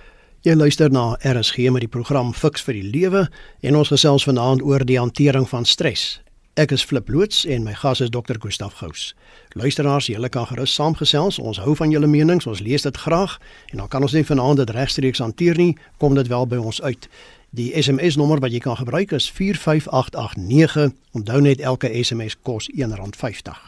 Jy 0.42 0.54
luister 0.54 0.92
na 0.92 1.18
RSG 1.24 1.58
met 1.72 1.82
die 1.82 1.88
program 1.88 2.34
Fix 2.34 2.62
vir 2.62 2.74
die 2.74 2.90
Lewe 3.00 3.28
en 3.62 3.76
ons 3.76 3.90
gesels 3.90 4.24
vanaand 4.24 4.62
oor 4.62 4.86
die 4.86 5.00
hantering 5.00 5.50
van 5.50 5.66
stres. 5.66 6.22
Ek 6.56 6.72
is 6.72 6.86
Flip 6.88 7.10
loods 7.12 7.42
en 7.46 7.66
my 7.68 7.74
gas 7.76 8.00
is 8.00 8.10
Dr. 8.10 8.38
Gustaf 8.40 8.78
Gous. 8.80 9.10
Luisteraars, 9.60 10.06
julle 10.08 10.30
kan 10.30 10.46
gerus 10.48 10.72
saamgesels. 10.74 11.36
Ons 11.40 11.58
hou 11.60 11.74
van 11.76 11.92
julle 11.92 12.08
menings, 12.08 12.48
ons 12.48 12.62
lees 12.64 12.82
dit 12.82 12.98
graag 12.98 13.34
en 13.74 13.82
dan 13.82 13.90
kan 13.92 14.06
ons 14.08 14.16
nie 14.16 14.24
vanaand 14.24 14.62
dit 14.62 14.72
regstreeks 14.72 15.20
hanteer 15.20 15.60
nie, 15.60 15.74
kom 16.00 16.16
dit 16.16 16.30
wel 16.32 16.48
by 16.48 16.56
ons 16.56 16.80
uit. 16.82 17.10
Die 17.52 17.74
SMS 17.76 18.16
nommer 18.16 18.40
wat 18.40 18.56
jy 18.56 18.62
kan 18.64 18.80
gebruik 18.80 19.12
is 19.12 19.28
45889. 19.36 20.96
Onthou 21.20 21.42
net 21.44 21.60
elke 21.60 21.92
SMS 21.92 22.40
kos 22.40 22.72
R1.50. 22.72 23.60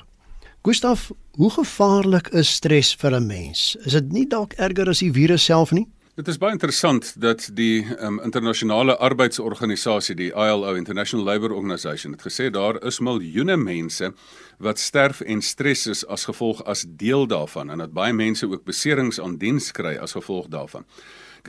Gustaf, 0.64 1.10
hoe 1.36 1.52
gevaarlik 1.60 2.32
is 2.32 2.56
stres 2.56 2.96
vir 2.96 3.20
'n 3.20 3.28
mens? 3.28 3.76
Is 3.84 4.00
dit 4.00 4.12
nie 4.12 4.28
dalk 4.28 4.54
erger 4.54 4.88
as 4.88 5.04
die 5.04 5.12
virus 5.12 5.44
self 5.44 5.72
nie? 5.72 5.88
Dit 6.18 6.32
is 6.32 6.40
baie 6.42 6.56
interessant 6.56 7.12
dat 7.22 7.44
die 7.54 7.84
um, 8.02 8.16
internasionale 8.26 8.96
arbeidsorganisasie, 9.06 10.16
die 10.18 10.32
ILO, 10.32 10.72
International 10.74 11.28
Labour 11.28 11.54
Organization, 11.54 12.16
het 12.16 12.26
gesê 12.26 12.48
daar 12.50 12.80
is 12.90 12.98
miljoene 13.06 13.54
mense 13.62 14.10
wat 14.58 14.82
sterf 14.82 15.22
en 15.22 15.46
stres 15.46 15.86
is 15.94 16.02
as 16.10 16.26
gevolg 16.26 16.66
as 16.66 16.88
deel 16.90 17.30
daarvan 17.30 17.70
en 17.70 17.86
dat 17.86 17.94
baie 17.94 18.18
mense 18.18 18.50
ook 18.50 18.66
beserings 18.66 19.22
aan 19.22 19.38
diens 19.38 19.70
kry 19.78 19.94
as 20.02 20.18
gevolg 20.18 20.50
daarvan. 20.50 20.90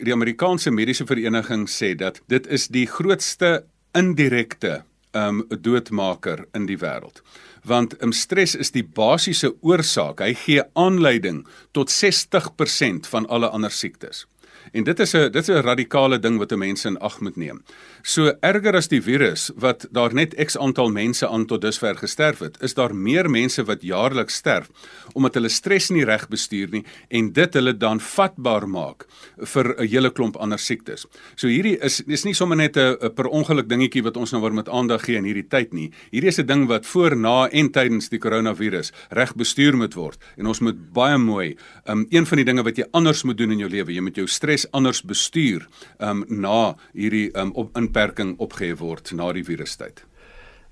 Die 0.04 0.12
Amerikaanse 0.12 0.68
Mediese 0.68 1.08
Vereniging 1.08 1.64
sê 1.64 1.94
dat 1.96 2.20
dit 2.28 2.52
is 2.52 2.68
die 2.68 2.84
grootste 2.84 3.62
indirekte 3.96 4.82
um 5.16 5.46
doodmaker 5.48 6.44
in 6.52 6.68
die 6.68 6.76
wêreld 6.76 7.24
want 7.64 7.96
um, 8.04 8.12
stres 8.12 8.52
is 8.54 8.70
die 8.76 8.84
basiese 8.84 9.54
oorsaak. 9.64 10.20
Hy 10.20 10.34
gee 10.36 10.62
aanleiding 10.76 11.46
tot 11.72 11.88
60% 11.88 13.08
van 13.08 13.26
alle 13.32 13.48
ander 13.48 13.72
siektes. 13.72 14.26
En 14.72 14.84
dit 14.84 15.00
is 15.00 15.14
'n 15.14 15.30
dit 15.30 15.48
is 15.48 15.48
'n 15.48 15.62
radikale 15.62 16.18
ding 16.18 16.38
wat 16.38 16.56
mense 16.56 16.88
in 16.88 16.98
ag 16.98 17.20
moet 17.20 17.36
neem. 17.36 17.62
So 18.02 18.32
erger 18.40 18.76
as 18.76 18.88
die 18.88 19.02
virus 19.02 19.50
wat 19.56 19.86
daar 19.90 20.14
net 20.14 20.34
X 20.34 20.58
aantal 20.58 20.90
mense 20.90 21.28
aan 21.28 21.46
tot 21.46 21.60
dusver 21.60 21.96
gesterf 21.96 22.38
het, 22.38 22.58
is 22.62 22.74
daar 22.74 22.94
meer 22.94 23.30
mense 23.30 23.64
wat 23.64 23.82
jaarliks 23.82 24.34
sterf 24.34 24.70
omdat 25.14 25.34
hulle 25.34 25.48
stres 25.48 25.88
nie 25.90 26.04
reg 26.04 26.28
bestuur 26.28 26.68
nie 26.70 26.84
en 27.08 27.32
dit 27.32 27.54
hulle 27.54 27.72
dan 27.76 28.00
vatbaar 28.00 28.68
maak 28.68 29.06
vir 29.36 29.74
'n 29.78 29.86
hele 29.86 30.10
klomp 30.10 30.36
ander 30.36 30.58
siektes. 30.58 31.06
So 31.36 31.48
hierdie 31.48 31.78
is 31.82 32.02
is 32.06 32.24
nie 32.24 32.34
sommer 32.34 32.56
net 32.56 32.76
'n 32.76 33.14
per 33.14 33.26
ongeluk 33.26 33.68
dingetjie 33.68 34.02
wat 34.02 34.16
ons 34.16 34.32
nou 34.32 34.42
weer 34.42 34.54
met 34.54 34.68
aandag 34.68 35.04
gee 35.04 35.16
in 35.16 35.24
hierdie 35.24 35.48
tyd 35.48 35.72
nie. 35.72 35.90
Hierdie 36.10 36.28
is 36.28 36.38
'n 36.38 36.46
ding 36.46 36.66
wat 36.68 36.86
voor, 36.86 37.16
na 37.16 37.48
en 37.48 37.70
tydens 37.70 38.08
die 38.08 38.18
koronavirus 38.18 38.92
reg 39.10 39.34
bestuur 39.34 39.76
moet 39.76 39.94
word 39.94 40.18
en 40.36 40.46
ons 40.46 40.60
moet 40.60 40.92
baie 40.92 41.18
mooi 41.18 41.56
um 41.86 42.06
een 42.10 42.26
van 42.26 42.36
die 42.36 42.44
dinge 42.44 42.62
wat 42.62 42.76
jy 42.76 42.84
anders 42.92 43.22
moet 43.22 43.38
doen 43.38 43.52
in 43.52 43.58
jou 43.58 43.70
lewe, 43.70 43.92
jy 43.92 44.00
moet 44.00 44.16
jou 44.16 44.26
stres 44.26 44.57
stres 44.58 44.72
anders 44.72 45.02
bestuur 45.02 45.68
um 46.00 46.24
na 46.28 46.74
hierdie 46.94 47.30
um 47.36 47.52
op 47.54 47.76
inperking 47.76 48.36
opgehef 48.38 48.80
word 48.80 49.12
na 49.12 49.32
die 49.32 49.44
virustyd. 49.44 50.04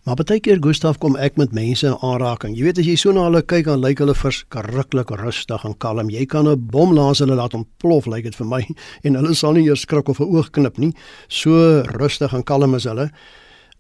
Maar 0.06 0.16
baie 0.22 0.38
keer 0.40 0.60
Gustaf 0.62 0.98
kom 1.02 1.16
ek 1.18 1.36
met 1.36 1.52
mense 1.52 1.86
in 1.86 1.96
aanraking. 1.98 2.54
Jy 2.54 2.62
weet 2.62 2.78
as 2.78 2.86
jy 2.86 2.94
so 2.96 3.12
na 3.12 3.24
hulle 3.26 3.42
kyk 3.42 3.66
dan 3.66 3.82
lyk 3.82 3.98
hulle 3.98 4.14
verskriklik 4.14 5.10
rustig 5.18 5.64
en 5.66 5.74
kalm. 5.74 6.10
Jy 6.10 6.26
kan 6.26 6.46
'n 6.46 6.66
bom 6.70 6.94
laas 6.94 7.18
hulle 7.18 7.34
laat 7.34 7.54
ontplof 7.54 8.06
lyk 8.06 8.22
dit 8.22 8.34
vir 8.34 8.46
my 8.46 8.62
en 9.04 9.14
hulle 9.14 9.34
sal 9.34 9.54
nie 9.54 9.66
eers 9.66 9.82
skrik 9.82 10.08
of 10.08 10.20
'n 10.20 10.30
oog 10.30 10.50
knip 10.52 10.78
nie. 10.78 10.94
So 11.28 11.82
rustig 11.98 12.32
en 12.32 12.44
kalm 12.44 12.74
is 12.74 12.84
hulle. 12.84 13.10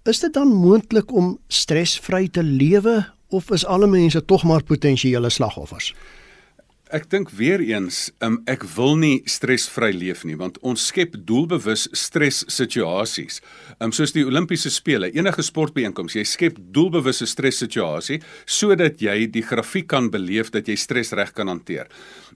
Is 0.04 0.20
dit 0.20 0.32
dan 0.32 0.48
moontlik 0.48 1.12
om 1.12 1.38
stresvry 1.48 2.28
te 2.28 2.42
lewe 2.42 3.06
of 3.30 3.50
is 3.50 3.66
alle 3.66 3.86
mense 3.86 4.24
tog 4.24 4.44
maar 4.44 4.62
potensiële 4.62 5.30
slagoffers? 5.30 5.94
Ek 6.94 7.08
dink 7.10 7.32
weer 7.34 7.58
eens, 7.58 8.12
um, 8.22 8.36
ek 8.46 8.62
wil 8.76 8.92
nie 8.94 9.16
stresvry 9.26 9.88
leef 9.90 10.20
nie 10.22 10.36
want 10.38 10.60
ons 10.62 10.84
skep 10.86 11.16
doelbewus 11.26 11.88
stres 11.98 12.44
situasies. 12.46 13.40
Um, 13.82 13.90
soos 13.90 14.14
die 14.14 14.22
Olimpiese 14.22 14.70
spele, 14.70 15.08
enige 15.10 15.42
sportbijeenkoms, 15.42 16.14
jy 16.14 16.22
skep 16.22 16.60
doelbewusse 16.76 17.26
stres 17.26 17.58
situasie 17.58 18.20
sodat 18.46 19.02
jy 19.02 19.24
die 19.26 19.42
grafiek 19.42 19.88
kan 19.90 20.12
beleef 20.14 20.52
dat 20.54 20.70
jy 20.70 20.78
stres 20.78 21.10
reg 21.18 21.34
kan 21.34 21.50
hanteer. 21.50 21.90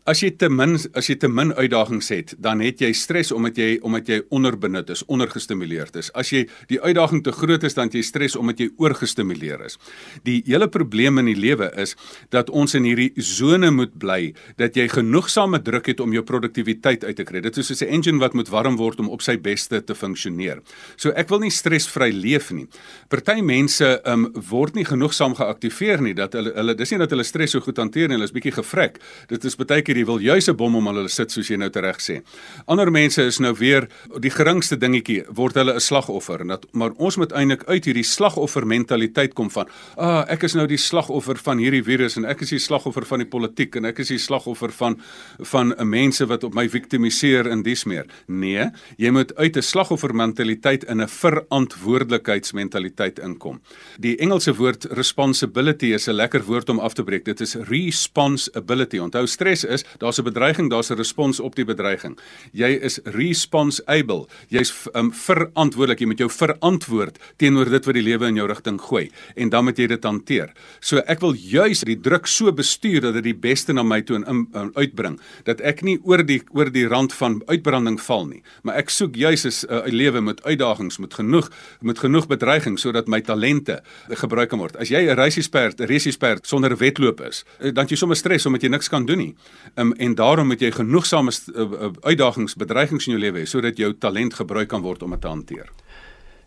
As 0.09 0.23
jy 0.25 0.31
te 0.33 0.49
min 0.49 0.79
as 0.97 1.11
jy 1.11 1.17
te 1.21 1.29
min 1.29 1.51
uitdagings 1.53 2.09
het, 2.09 2.33
dan 2.41 2.63
het 2.65 2.81
jy 2.81 2.89
stres 2.97 3.31
omdat 3.37 3.59
jy 3.61 3.75
omdat 3.85 4.09
jy 4.09 4.21
onderbenut 4.33 4.89
is, 4.93 5.03
ondergestimuleerd 5.13 5.99
is. 6.01 6.09
As 6.17 6.31
jy 6.33 6.47
die 6.71 6.79
uitdaging 6.81 7.21
te 7.27 7.35
groot 7.37 7.65
is, 7.69 7.77
dan 7.77 7.93
jy 7.93 8.01
stres 8.07 8.37
omdat 8.39 8.63
jy 8.63 8.71
oorgestimuleer 8.81 9.67
is. 9.67 9.77
Die 10.25 10.39
hele 10.47 10.71
probleem 10.73 11.21
in 11.21 11.29
die 11.29 11.37
lewe 11.37 11.69
is 11.77 11.97
dat 12.33 12.49
ons 12.49 12.75
in 12.79 12.89
hierdie 12.89 13.11
sone 13.21 13.71
moet 13.75 13.93
bly 14.01 14.33
dat 14.61 14.79
jy 14.79 14.89
genoegsame 14.89 15.61
druk 15.67 15.93
het 15.93 16.01
om 16.01 16.15
jou 16.17 16.25
produktiwiteit 16.25 17.05
uit 17.05 17.17
te 17.21 17.27
kry. 17.29 17.45
Dit 17.45 17.59
is 17.59 17.67
soos 17.67 17.83
'n 17.83 17.93
engine 17.93 18.21
wat 18.21 18.35
moet 18.35 18.49
warm 18.49 18.77
word 18.77 19.01
om 19.01 19.11
op 19.11 19.21
sy 19.23 19.37
beste 19.37 19.85
te 19.85 19.95
funksioneer. 19.95 20.63
So 20.97 21.11
ek 21.11 21.29
wil 21.29 21.41
nie 21.41 21.51
stresvry 21.51 22.11
leef 22.13 22.51
nie. 22.53 22.67
Party 23.09 23.41
mense 23.43 24.01
um 24.07 24.33
word 24.33 24.75
nie 24.75 24.85
genoegsaam 24.85 25.35
geaktiveer 25.35 26.01
nie 26.01 26.15
dat 26.15 26.33
hulle 26.33 26.53
hulle 26.55 26.75
dis 26.75 26.91
nie 26.91 26.99
dat 26.99 27.11
hulle 27.11 27.25
stres 27.25 27.51
so 27.51 27.61
goed 27.61 27.77
hanteer 27.77 28.09
nie, 28.09 28.17
hulle 28.17 28.25
is 28.25 28.33
bietjie 28.33 28.53
gevrek. 28.53 28.99
Dit 29.29 29.45
is 29.45 29.57
baie 29.57 29.83
keer 29.91 30.01
jy 30.01 30.07
wil 30.07 30.23
juis 30.23 30.49
'n 30.49 30.57
bom 30.57 30.77
om 30.77 30.87
hulle 30.87 31.09
sit 31.09 31.33
soos 31.33 31.51
jy 31.51 31.57
nou 31.59 31.71
tereg 31.71 31.99
sê. 31.99 32.23
Ander 32.69 32.91
mense 32.91 33.23
is 33.23 33.41
nou 33.41 33.55
weer 33.55 33.89
die 34.21 34.31
geringste 34.31 34.79
dingetjie 34.79 35.25
word 35.29 35.55
hulle 35.55 35.75
'n 35.75 35.81
slagoffer 35.81 36.41
en 36.41 36.49
dat 36.49 36.67
maar 36.73 36.93
ons 36.99 37.17
moet 37.17 37.33
eintlik 37.33 37.65
uit 37.67 37.85
hierdie 37.85 38.05
slagoffer 38.05 38.67
mentaliteit 38.67 39.35
kom 39.35 39.51
van 39.51 39.67
ah 39.97 40.25
ek 40.29 40.45
is 40.45 40.55
nou 40.55 40.67
die 40.67 40.79
slagoffer 40.79 41.37
van 41.37 41.59
hierdie 41.59 41.83
virus 41.83 42.17
en 42.17 42.25
ek 42.25 42.43
is 42.43 42.51
die 42.51 42.59
slagoffer 42.59 43.05
van 43.05 43.19
die 43.19 43.29
politiek 43.29 43.77
en 43.77 43.85
ek 43.85 43.99
is 43.99 44.09
die 44.09 44.19
slagoffer 44.19 44.73
van 44.73 44.97
van 45.39 45.75
mense 45.83 46.27
wat 46.27 46.45
op 46.45 46.55
my 46.55 46.69
viktimiseer 46.69 47.47
in 47.51 47.63
dies 47.63 47.85
meer. 47.85 48.07
Nee, 48.29 48.71
jy 48.99 49.11
moet 49.11 49.35
uit 49.37 49.57
'n 49.57 49.63
slagoffer 49.63 50.15
mentaliteit 50.15 50.85
in 50.85 51.01
'n 51.01 51.09
verantwoordelikheidsmentaliteit 51.09 53.19
inkom. 53.19 53.61
Die 53.99 54.19
Engelse 54.19 54.55
woord 54.55 54.85
responsibility 54.85 55.87
is 55.95 56.09
'n 56.09 56.13
lekker 56.13 56.45
woord 56.45 56.69
om 56.69 56.79
af 56.79 56.95
te 56.95 57.03
breek. 57.03 57.25
Dit 57.25 57.41
is 57.41 57.55
responsibility. 57.55 58.99
Onthou 58.99 59.27
stres 59.27 59.65
is 59.65 59.80
daar's 59.99 60.19
'n 60.19 60.25
bedreiging, 60.25 60.71
daar's 60.71 60.91
'n 60.91 60.97
respons 60.97 61.41
op 61.41 61.55
die 61.55 61.65
bedreiging. 61.65 62.19
Jy 62.53 62.79
is 62.83 63.01
responsible. 63.05 64.27
Jy's 64.49 64.73
um, 64.95 65.13
verantwoordelik. 65.13 66.01
Jy 66.01 66.07
moet 66.07 66.19
jou 66.19 66.31
verantwoord 66.31 67.19
teenoor 67.37 67.71
dit 67.71 67.85
wat 67.85 67.95
die 67.95 68.03
lewe 68.03 68.27
in 68.27 68.37
jou 68.37 68.47
rigting 68.47 68.81
gooi 68.81 69.11
en 69.37 69.49
dan 69.49 69.65
moet 69.65 69.79
jy 69.79 69.87
dit 69.87 70.05
hanteer. 70.05 70.53
So 70.81 71.03
ek 71.07 71.21
wil 71.21 71.35
juis 71.35 71.81
die 71.81 72.01
druk 72.01 72.27
so 72.27 72.53
bestuur 72.53 73.01
dat 73.01 73.15
dit 73.15 73.25
die 73.31 73.35
beste 73.35 73.73
na 73.73 73.83
my 73.83 74.01
toe 74.03 74.17
en 74.17 74.25
in, 74.27 74.47
in, 74.55 74.71
uitbring 74.75 75.19
dat 75.45 75.61
ek 75.61 75.83
nie 75.87 75.99
oor 76.07 76.23
die 76.27 76.41
oor 76.57 76.71
die 76.73 76.87
rand 76.89 77.13
van 77.17 77.41
uitbranding 77.47 77.99
val 78.01 78.27
nie, 78.27 78.43
maar 78.63 78.79
ek 78.81 78.91
soek 78.91 79.17
juis 79.17 79.45
'n 79.45 79.73
uh, 79.73 79.83
lewe 79.87 80.21
met 80.21 80.43
uitdagings, 80.45 80.99
met 80.99 81.15
genoeg 81.15 81.51
met 81.81 81.99
genoeg 81.99 82.27
bedreiging 82.27 82.79
sodat 82.79 83.09
my 83.09 83.21
talente 83.21 83.81
gebruik 84.09 84.51
kan 84.51 84.59
word. 84.59 84.77
As 84.77 84.89
jy 84.89 85.07
'n 85.09 85.17
reisiesperd, 85.17 85.81
'n 85.81 85.87
reisiesperd 85.87 86.47
sonder 86.47 86.77
wedloop 86.77 87.21
is, 87.21 87.45
eh, 87.59 87.73
dan 87.73 87.87
jy 87.87 87.97
sommer 87.97 88.17
stres 88.17 88.47
omdat 88.47 88.63
jy 88.63 88.69
niks 88.69 88.89
kan 88.89 89.07
doen 89.07 89.19
nie. 89.19 89.35
Um, 89.75 89.93
en 89.93 90.15
daarom 90.15 90.47
moet 90.47 90.61
jy 90.61 90.71
genoegsame 90.75 91.33
uh, 91.55 91.91
uitdagings, 92.01 92.57
bedreigings 92.59 93.07
in 93.07 93.15
jou 93.15 93.23
lewe 93.23 93.43
hê 93.43 93.47
sodat 93.47 93.79
jou 93.79 93.93
talent 93.99 94.35
gebruik 94.35 94.69
kan 94.69 94.83
word 94.83 95.03
om 95.03 95.11
dit 95.15 95.21
te 95.21 95.29
hanteer. 95.29 95.71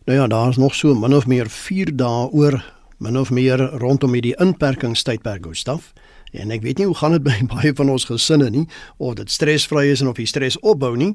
Nou 0.06 0.18
ja, 0.20 0.28
daar 0.28 0.50
is 0.50 0.58
nog 0.58 0.76
so 0.76 0.96
min 0.96 1.16
of 1.16 1.28
meer 1.28 1.50
4 1.50 1.96
dae 1.96 2.28
oor 2.32 2.60
min 2.98 3.20
of 3.20 3.32
meer 3.32 3.60
rondom 3.80 4.14
hierdie 4.14 4.36
inperkingstydperk 4.40 5.46
Gustaf. 5.46 5.94
En 6.34 6.52
ek 6.52 6.64
weet 6.66 6.80
nie 6.82 6.88
hoe 6.90 6.98
gaan 6.98 7.14
dit 7.16 7.24
by 7.24 7.36
baie 7.54 7.74
van 7.78 7.92
ons 7.94 8.08
gesinne 8.10 8.50
nie 8.50 8.66
of 8.98 9.18
dit 9.20 9.32
stresvry 9.32 9.86
is 9.94 10.02
en 10.02 10.10
of 10.12 10.20
jy 10.20 10.26
stres 10.30 10.58
opbou 10.60 10.96
nie, 10.98 11.14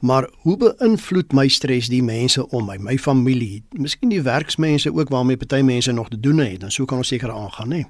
maar 0.00 0.28
hoe 0.44 0.56
beïnvloed 0.60 1.32
my 1.36 1.48
stres 1.48 1.88
die 1.92 2.02
mense 2.04 2.44
om 2.54 2.68
my, 2.68 2.76
my 2.82 2.98
familie, 3.00 3.62
miskien 3.72 4.12
die 4.12 4.22
werksmense 4.22 4.92
ook 4.92 5.10
waarmee 5.14 5.40
party 5.40 5.62
mense 5.64 5.92
nog 5.92 6.12
te 6.12 6.20
doen 6.20 6.44
het, 6.44 6.60
dan 6.60 6.74
sou 6.74 6.86
kan 6.86 7.00
ons 7.00 7.14
seker 7.14 7.32
aangaan, 7.32 7.72
nê. 7.74 7.82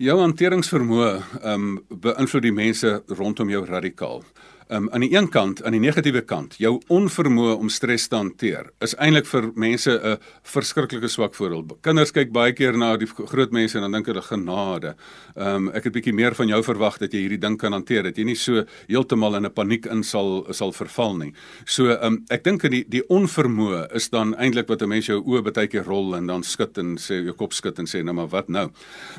Jou 0.00 0.14
hanteringsvermoë 0.16 1.08
ehm 1.42 1.64
um, 1.66 1.72
beïnvloed 2.00 2.46
die 2.46 2.54
mense 2.56 2.90
rondom 3.18 3.50
jou 3.52 3.60
radikaal 3.68 4.22
um, 4.70 4.88
aan 4.92 5.04
die 5.04 5.12
een 5.14 5.28
kant, 5.28 5.62
aan 5.64 5.74
die 5.74 5.82
negatiewe 5.82 6.22
kant, 6.26 6.56
jou 6.62 6.76
onvermoë 6.92 7.56
om 7.58 7.70
stres 7.72 8.08
te 8.08 8.18
hanteer 8.18 8.70
is 8.84 8.94
eintlik 8.98 9.26
vir 9.26 9.50
mense 9.54 9.90
'n 9.90 10.18
verskriklike 10.42 11.08
swak 11.08 11.34
voorbeeld. 11.34 11.80
Kinders 11.82 12.12
kyk 12.12 12.32
baie 12.32 12.52
keer 12.52 12.76
na 12.76 12.96
die 12.96 13.06
groot 13.06 13.52
mense 13.52 13.78
en 13.78 13.82
dan 13.82 13.92
dink 13.92 14.06
hulle 14.06 14.22
genade. 14.22 14.94
Um, 15.36 15.68
ek 15.68 15.84
het 15.84 15.92
bietjie 15.92 16.14
meer 16.14 16.34
van 16.34 16.48
jou 16.48 16.62
verwag 16.62 16.98
dat 16.98 17.12
jy 17.12 17.20
hierdie 17.20 17.40
ding 17.40 17.58
kan 17.58 17.72
hanteer, 17.72 18.02
dat 18.02 18.16
jy 18.16 18.24
nie 18.24 18.36
so 18.36 18.64
heeltemal 18.88 19.36
in 19.36 19.46
'n 19.46 19.52
paniek 19.52 19.86
in 19.86 20.02
sal 20.02 20.46
sal 20.52 20.72
verval 20.72 21.16
nie. 21.16 21.32
So 21.66 21.90
um, 22.02 22.24
ek 22.30 22.44
dink 22.44 22.64
in 22.64 22.70
die 22.70 22.84
die 22.88 23.02
onvermoë 23.08 23.94
is 23.94 24.08
dan 24.08 24.34
eintlik 24.34 24.68
wat 24.68 24.82
'n 24.82 24.88
mens 24.88 25.06
jou 25.06 25.20
oë 25.22 25.42
baie 25.42 25.66
keer 25.68 25.84
rol 25.84 26.14
en 26.16 26.26
dan 26.26 26.42
skud 26.42 26.78
en 26.78 26.96
sê 26.96 27.24
jou 27.24 27.34
kop 27.34 27.52
skud 27.52 27.78
en 27.78 27.86
sê 27.86 28.02
nou 28.04 28.14
maar 28.14 28.28
wat 28.28 28.48
nou. 28.48 28.70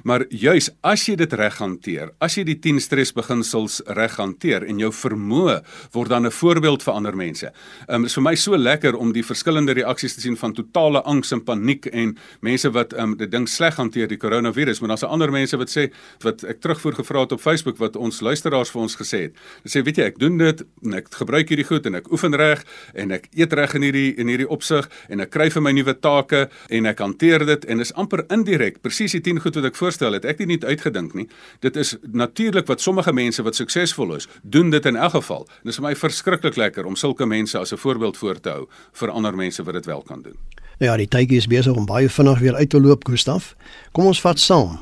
Maar 0.03 0.25
juis 0.29 0.69
as 0.83 1.05
jy 1.07 1.15
dit 1.15 1.33
reg 1.33 1.57
hanteer, 1.57 2.11
as 2.19 2.35
jy 2.35 2.43
die 2.43 2.59
10 2.59 2.79
stresbeginsels 2.79 3.81
reg 3.87 4.15
hanteer 4.17 4.63
en 4.63 4.79
jou 4.79 4.91
vermoë 4.91 5.40
vermoë 5.41 5.61
word 5.91 6.09
dan 6.09 6.25
'n 6.25 6.31
voorbeeld 6.31 6.83
vir 6.83 6.93
ander 6.93 7.15
mense. 7.15 7.51
Ehm 7.87 7.95
um, 7.95 8.05
is 8.05 8.13
vir 8.13 8.23
my 8.23 8.35
so 8.35 8.57
lekker 8.57 8.95
om 8.95 9.11
die 9.11 9.23
verskillende 9.23 9.73
reaksies 9.73 10.13
te 10.13 10.21
sien 10.21 10.37
van 10.37 10.53
totale 10.53 11.01
angs 11.01 11.31
en 11.31 11.43
paniek 11.43 11.85
en 11.85 12.17
mense 12.41 12.71
wat 12.71 12.93
ehm 12.93 13.03
um, 13.03 13.17
dit 13.17 13.31
ding 13.31 13.47
sleg 13.49 13.75
hanteer 13.75 14.07
die 14.07 14.17
koronavirus, 14.17 14.79
maar 14.79 14.89
daar's 14.89 15.03
ander 15.03 15.31
mense 15.31 15.57
wat 15.57 15.69
sê 15.69 15.91
wat 16.21 16.43
ek 16.43 16.61
terugvoer 16.61 16.93
gevra 16.93 17.19
het 17.21 17.31
op 17.31 17.41
Facebook 17.41 17.77
wat 17.77 17.95
ons 17.95 18.21
luisteraars 18.21 18.71
vir 18.71 18.81
ons 18.81 18.95
gesê 18.95 19.21
het. 19.21 19.33
Hulle 19.63 19.71
sê 19.71 19.83
weet 19.85 19.97
jy, 19.97 20.03
ek 20.03 20.19
doen 20.19 20.37
dit 20.37 20.63
en 20.83 20.93
ek 20.93 21.07
gebruik 21.13 21.49
hierdie 21.49 21.65
goed 21.65 21.85
en 21.85 21.95
ek 21.95 22.11
oefen 22.11 22.35
reg 22.35 22.63
en 22.93 23.11
ek 23.11 23.27
eet 23.33 23.53
reg 23.53 23.73
in 23.75 23.81
hierdie 23.81 24.15
in 24.17 24.27
hierdie 24.27 24.49
opsig 24.49 24.89
en 25.09 25.19
ek 25.19 25.29
kry 25.29 25.49
vir 25.49 25.61
my 25.61 25.71
nuwe 25.71 25.93
take 25.93 26.49
en 26.69 26.85
ek 26.85 26.99
hanteer 26.99 27.45
dit 27.45 27.65
en 27.65 27.79
is 27.79 27.93
amper 27.93 28.25
indirek 28.29 28.81
presies 28.81 29.11
die 29.11 29.21
10 29.21 29.39
goed 29.39 29.55
wat 29.55 29.65
ek 29.65 29.75
voorstel 29.75 30.13
het. 30.13 30.25
Ek 30.25 30.37
het 30.37 30.47
dit 30.47 30.47
nie 30.47 30.69
uitgedink 30.69 31.13
nie. 31.13 31.27
Dit 31.59 31.75
is 31.75 31.95
natuurlik 32.11 32.67
wat 32.67 32.81
sommige 32.81 33.13
mense 33.13 33.43
wat 33.43 33.55
suksesvol 33.55 34.15
is, 34.15 34.27
doen 34.41 34.69
dit 34.69 34.85
in 34.85 34.95
elk 34.95 35.11
geval 35.11 35.30
geval. 35.31 35.47
En 35.47 35.63
dit 35.63 35.71
is 35.71 35.79
vir 35.79 35.87
my 35.87 35.95
verskriklik 35.95 36.57
lekker 36.57 36.85
om 36.85 36.95
sulke 36.95 37.25
mense 37.25 37.57
as 37.57 37.71
'n 37.73 37.77
voorbeeld 37.77 38.17
voor 38.17 38.39
te 38.39 38.49
hou 38.49 38.67
vir 38.93 39.09
ander 39.09 39.35
mense 39.35 39.63
wat 39.63 39.73
dit 39.73 39.85
wel 39.85 40.01
kan 40.01 40.21
doen. 40.21 40.37
Ja, 40.79 40.97
die 40.97 41.07
tydjie 41.07 41.37
is 41.37 41.47
besig 41.47 41.75
om 41.75 41.85
baie 41.85 42.09
vinnig 42.09 42.39
weer 42.39 42.55
uit 42.55 42.69
te 42.69 42.81
loop, 42.81 43.03
Gustaf. 43.07 43.55
Kom 43.91 44.05
ons 44.05 44.21
vat 44.21 44.39
saam. 44.39 44.79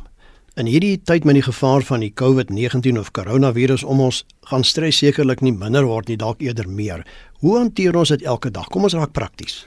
In 0.56 0.66
hierdie 0.66 1.02
tyd 1.04 1.24
met 1.24 1.34
die 1.34 1.44
gevaar 1.44 1.82
van 1.82 2.00
die 2.00 2.14
COVID-19 2.14 3.00
of 3.00 3.12
koronavirus 3.12 3.84
om 3.84 4.00
ons 4.00 4.26
gaan 4.42 4.64
stres 4.64 4.98
sekerlik 4.98 5.42
nie 5.42 5.52
minder 5.52 5.86
word 5.86 6.08
nie, 6.08 6.18
dalk 6.18 6.42
eerder 6.42 6.70
meer. 6.70 7.06
Hoe 7.40 7.58
hanteer 7.58 7.96
ons 7.96 8.10
dit 8.10 8.22
elke 8.22 8.52
dag? 8.52 8.68
Kom 8.68 8.84
ons 8.84 8.94
raak 8.94 9.12
prakties. 9.12 9.66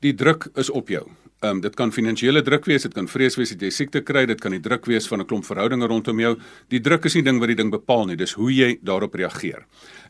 Die 0.00 0.14
druk 0.14 0.50
is 0.54 0.70
op 0.70 0.88
jou. 0.88 1.06
Ehm 1.38 1.50
um, 1.50 1.60
dit 1.62 1.74
kan 1.74 1.92
finansiële 1.94 2.42
druk 2.42 2.64
wees, 2.66 2.82
dit 2.82 2.94
kan 2.94 3.06
vrees 3.06 3.36
wees 3.38 3.52
dat 3.52 3.60
jy 3.62 3.68
siekte 3.70 4.00
kry, 4.02 4.24
dit 4.26 4.40
kan 4.42 4.50
die 4.50 4.60
druk 4.60 4.86
wees 4.90 5.06
van 5.06 5.20
'n 5.20 5.26
klomp 5.26 5.44
verhoudinge 5.46 5.86
rondom 5.86 6.18
jou. 6.18 6.36
Die 6.68 6.80
druk 6.80 7.04
is 7.04 7.14
nie 7.14 7.22
ding 7.22 7.38
wat 7.38 7.48
die 7.48 7.54
ding 7.54 7.70
bepaal 7.70 8.06
nie, 8.06 8.16
dis 8.16 8.32
hoe 8.32 8.50
jy 8.50 8.78
daarop 8.82 9.14
reageer. 9.14 9.62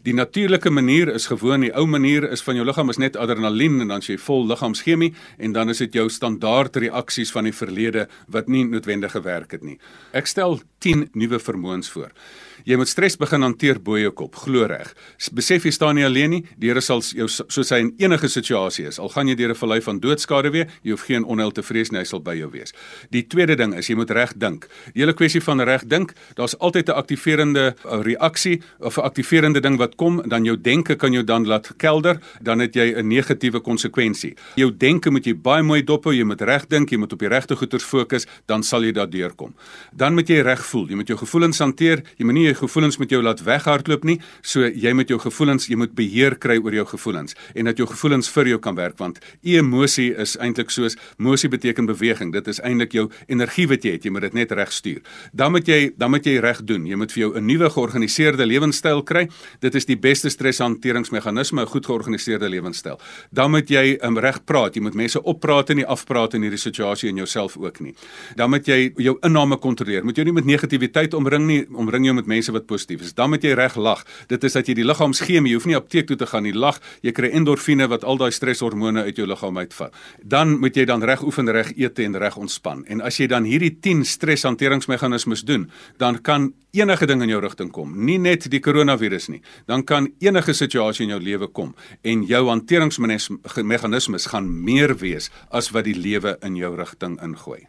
Die 0.03 0.15
natuurlike 0.15 0.71
manier 0.71 1.09
is 1.09 1.27
gewoon 1.27 1.61
die 1.61 1.73
ou 1.75 1.87
manier 1.87 2.31
is 2.31 2.43
van 2.43 2.55
jou 2.55 2.65
liggaam 2.67 2.91
is 2.91 2.99
net 2.99 3.17
adrenalien 3.17 3.81
en 3.81 3.89
dan 3.89 4.05
jy 4.05 4.19
vol 4.19 4.47
liggaamschemie 4.47 5.15
en 5.39 5.53
dan 5.53 5.69
is 5.69 5.79
dit 5.79 5.93
jou 5.93 6.09
standaard 6.09 6.77
reaksies 6.77 7.33
van 7.35 7.45
die 7.45 7.55
verlede 7.55 8.09
wat 8.29 8.49
nie 8.49 8.65
noodwendig 8.65 9.13
gewerk 9.13 9.53
het 9.53 9.63
nie. 9.63 9.79
Ek 10.13 10.27
stel 10.27 10.61
10 10.79 11.09
nuwe 11.19 11.39
vermoëns 11.43 11.91
voor. 11.91 12.13
Jy 12.67 12.77
moet 12.77 12.91
stres 12.91 13.17
begin 13.19 13.45
hanteer 13.47 13.79
bo 13.83 13.97
jou 13.99 14.11
kop, 14.13 14.35
glo 14.43 14.67
reg. 14.69 14.91
Besef 15.35 15.65
jy 15.65 15.73
staan 15.73 15.97
nie 15.99 16.05
alleen 16.07 16.35
nie. 16.35 16.41
Die 16.59 16.69
Here 16.69 16.83
sal 16.85 17.01
jou 17.17 17.29
soos 17.31 17.71
hy 17.73 17.79
in 17.85 17.93
enige 18.03 18.29
situasie 18.29 18.89
is. 18.91 18.99
Al 19.01 19.09
gaan 19.15 19.29
jy 19.31 19.37
deur 19.39 19.51
'n 19.51 19.61
vallei 19.61 19.81
van 19.81 20.01
doodskade 20.01 20.51
weer, 20.51 20.67
jy 20.83 20.91
hoef 20.91 21.07
geen 21.07 21.25
onheil 21.25 21.51
te 21.51 21.63
vrees 21.63 21.91
nie, 21.91 21.99
hy 22.01 22.05
sal 22.05 22.21
by 22.21 22.35
jou 22.35 22.51
wees. 22.51 22.73
Die 23.11 23.23
tweede 23.23 23.57
ding 23.57 23.75
is 23.75 23.89
jy 23.89 23.95
moet 23.95 24.11
reg 24.11 24.35
dink. 24.37 24.69
Die 24.93 25.01
hele 25.01 25.15
kwessie 25.15 25.41
van 25.41 25.61
reg 25.61 25.87
dink, 25.87 26.13
daar's 26.35 26.59
altyd 26.59 26.89
'n 26.89 26.93
aktiverende 26.93 27.75
reaksie 27.85 28.61
of 28.81 28.99
'n 28.99 29.03
aktiverende 29.03 29.61
ding 29.61 29.79
wat 29.79 29.97
kom, 29.99 30.21
dan 30.31 30.47
jou 30.47 30.57
denke 30.57 30.97
kan 30.97 31.13
jou 31.13 31.25
dan 31.27 31.47
laat 31.49 31.73
kelder, 31.77 32.21
dan 32.43 32.63
het 32.65 32.75
jy 32.75 32.95
'n 32.97 33.09
negatiewe 33.09 33.61
konsekwensie. 33.61 34.35
Jou 34.57 34.71
denke 34.71 35.11
moet 35.11 35.27
jy 35.27 35.35
baie 35.35 35.63
mooi 35.63 35.83
dop 35.83 36.05
hou, 36.05 36.15
jy 36.15 36.25
moet 36.25 36.41
reg 36.41 36.67
dink, 36.69 36.91
jy 36.91 36.99
moet 36.99 37.13
op 37.13 37.19
die 37.19 37.29
regte 37.29 37.57
goeters 37.57 37.85
fokus, 37.85 38.27
dan 38.47 38.63
sal 38.63 38.83
jy 38.83 38.93
daar 38.93 39.11
deurkom. 39.11 39.55
Dan 39.93 40.15
moet 40.15 40.29
jy 40.29 40.41
reg 40.43 40.65
voel, 40.65 40.89
jy 40.89 40.95
moet 40.95 41.09
jou 41.09 41.19
gevoelens 41.19 41.59
hanteer, 41.59 42.03
jy 42.17 42.25
moet 42.25 42.35
nie 42.35 42.45
jou 42.45 42.55
gevoelens 42.55 42.99
met 42.99 43.11
jou 43.11 43.23
laat 43.23 43.43
weghardloop 43.43 44.05
nie, 44.05 44.21
so 44.43 44.61
jy 44.61 44.93
moet 44.93 45.09
jou 45.09 45.19
gevoelens, 45.19 45.67
jy 45.67 45.77
moet 45.77 45.95
beheer 45.95 46.39
kry 46.39 46.59
oor 46.59 46.73
jou 46.73 46.87
gevoelens 46.87 47.35
en 47.55 47.65
dat 47.65 47.77
jou 47.77 47.87
gevoelens 47.89 48.29
vir 48.29 48.53
jou 48.53 48.59
kan 48.59 48.77
werk 48.79 48.99
want 48.99 49.19
emosie 49.43 50.11
is 50.19 50.37
eintlik 50.43 50.71
soos 50.71 50.97
emosie 51.19 51.51
beteken 51.51 51.89
beweging. 51.89 52.33
Dit 52.33 52.49
is 52.49 52.61
eintlik 52.65 52.95
jou 52.97 53.09
energie 53.27 53.67
wat 53.71 53.85
jy 53.85 53.97
het, 53.97 54.07
jy 54.07 54.13
moet 54.15 54.29
dit 54.29 54.39
net 54.41 54.55
reg 54.57 54.73
stuur. 54.73 55.01
Dan 55.33 55.55
moet 55.55 55.69
jy 55.69 55.93
dan 55.99 56.13
moet 56.15 56.27
jy 56.27 56.39
reg 56.43 56.63
doen. 56.67 56.87
Jy 56.87 56.99
moet 56.99 57.13
vir 57.13 57.23
jou 57.23 57.31
'n 57.37 57.47
nuwe 57.47 57.71
georganiseerde 57.71 58.47
lewenstyl 58.47 59.03
kry. 59.03 59.29
Dit 59.61 59.75
is 59.79 59.87
die 59.89 59.97
beste 59.99 60.31
streshanteringsmeganisme, 60.33 61.63
'n 61.63 61.67
goed 61.67 61.87
georganiseerde 61.87 62.49
lewenstyl. 62.49 62.99
Dan 63.31 63.51
moet 63.51 63.69
jy 63.69 63.99
um, 64.03 64.19
reg 64.19 64.45
praat. 64.45 64.75
Jy 64.75 64.83
moet 64.83 64.95
mense 64.95 65.23
oppraat 65.23 65.71
en 65.71 65.77
nie 65.77 65.87
afpraat 65.87 66.35
in 66.35 66.43
hierdie 66.43 66.61
situasie 66.61 67.09
en 67.09 67.17
jouself 67.17 67.57
ook 67.57 67.81
nie. 67.81 67.95
Dan 68.37 68.51
moet 68.51 68.67
jy 68.67 68.93
jou 68.97 69.17
inname 69.23 69.59
kontroleer. 69.59 70.05
Moet 70.05 70.17
jy 70.17 70.25
nie 70.25 70.33
met 70.33 70.45
negativiteit 70.45 71.15
omring 71.15 71.47
nie, 71.47 71.67
omring 71.73 72.05
jou 72.05 72.15
met 72.15 72.27
mense 72.27 72.53
wat 72.53 72.67
positief 72.67 73.01
is. 73.01 73.15
Dan 73.15 73.31
moet 73.31 73.43
jy 73.43 73.55
reg 73.55 73.77
lag. 73.77 74.05
Dit 74.29 74.45
is 74.45 74.53
dat 74.53 74.67
jy 74.67 74.75
die 74.75 74.85
liggaamsgeme, 74.85 75.49
jy 75.49 75.55
hoef 75.55 75.67
nie 75.67 75.77
apteek 75.77 76.07
toe 76.07 76.17
te 76.17 76.27
gaan 76.27 76.43
nie. 76.43 76.53
Lag, 76.53 76.81
jy 77.03 77.13
kry 77.13 77.31
endorfine 77.31 77.89
wat 77.89 78.05
al 78.05 78.17
daai 78.17 78.31
streshormone 78.31 79.03
uit 79.03 79.17
jou 79.17 79.27
liggaam 79.27 79.59
uitvat. 79.59 79.95
Dan 80.23 80.59
moet 80.59 80.77
jy 80.77 80.85
dan 80.85 81.03
reg 81.03 81.23
oefen, 81.23 81.51
reg 81.51 81.73
eet 81.77 81.99
en 81.99 82.17
reg 82.19 82.37
ontspan. 82.37 82.85
En 82.89 83.01
as 83.01 83.19
jy 83.19 83.27
dan 83.27 83.45
hierdie 83.45 83.79
10 83.81 84.05
streshanteringsmeganismes 84.05 85.45
doen, 85.49 85.71
dan 85.99 86.21
kan 86.23 86.53
enige 86.77 87.07
ding 87.07 87.23
in 87.23 87.29
jou 87.29 87.41
rigting 87.41 87.71
kom. 87.73 87.95
Nie 88.05 88.19
net 88.19 88.51
die 88.51 88.61
koronavirus 88.61 89.29
nie 89.33 89.41
dan 89.69 89.85
kan 89.85 90.13
enige 90.19 90.53
situasie 90.57 91.05
in 91.05 91.13
jou 91.13 91.21
lewe 91.23 91.47
kom 91.47 91.75
en 92.03 92.23
jou 92.27 92.47
hanteringsmeganismes 92.49 94.31
gaan 94.33 94.49
meer 94.65 94.97
wees 94.97 95.29
as 95.51 95.71
wat 95.77 95.85
die 95.85 95.97
lewe 95.97 96.39
in 96.43 96.57
jou 96.57 96.73
rigting 96.77 97.19
ingooi. 97.23 97.67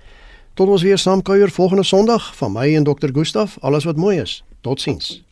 Tot 0.55 0.69
ons 0.69 0.83
weer 0.83 0.99
saam 0.99 1.23
kuier 1.23 1.51
volgende 1.51 1.83
Sondag 1.83 2.37
van 2.37 2.53
my 2.53 2.75
en 2.77 2.85
Dr. 2.85 3.09
Gustaf, 3.13 3.57
alles 3.61 3.85
wat 3.85 3.97
mooi 3.97 4.21
is. 4.21 4.45
Totsiens. 4.61 5.24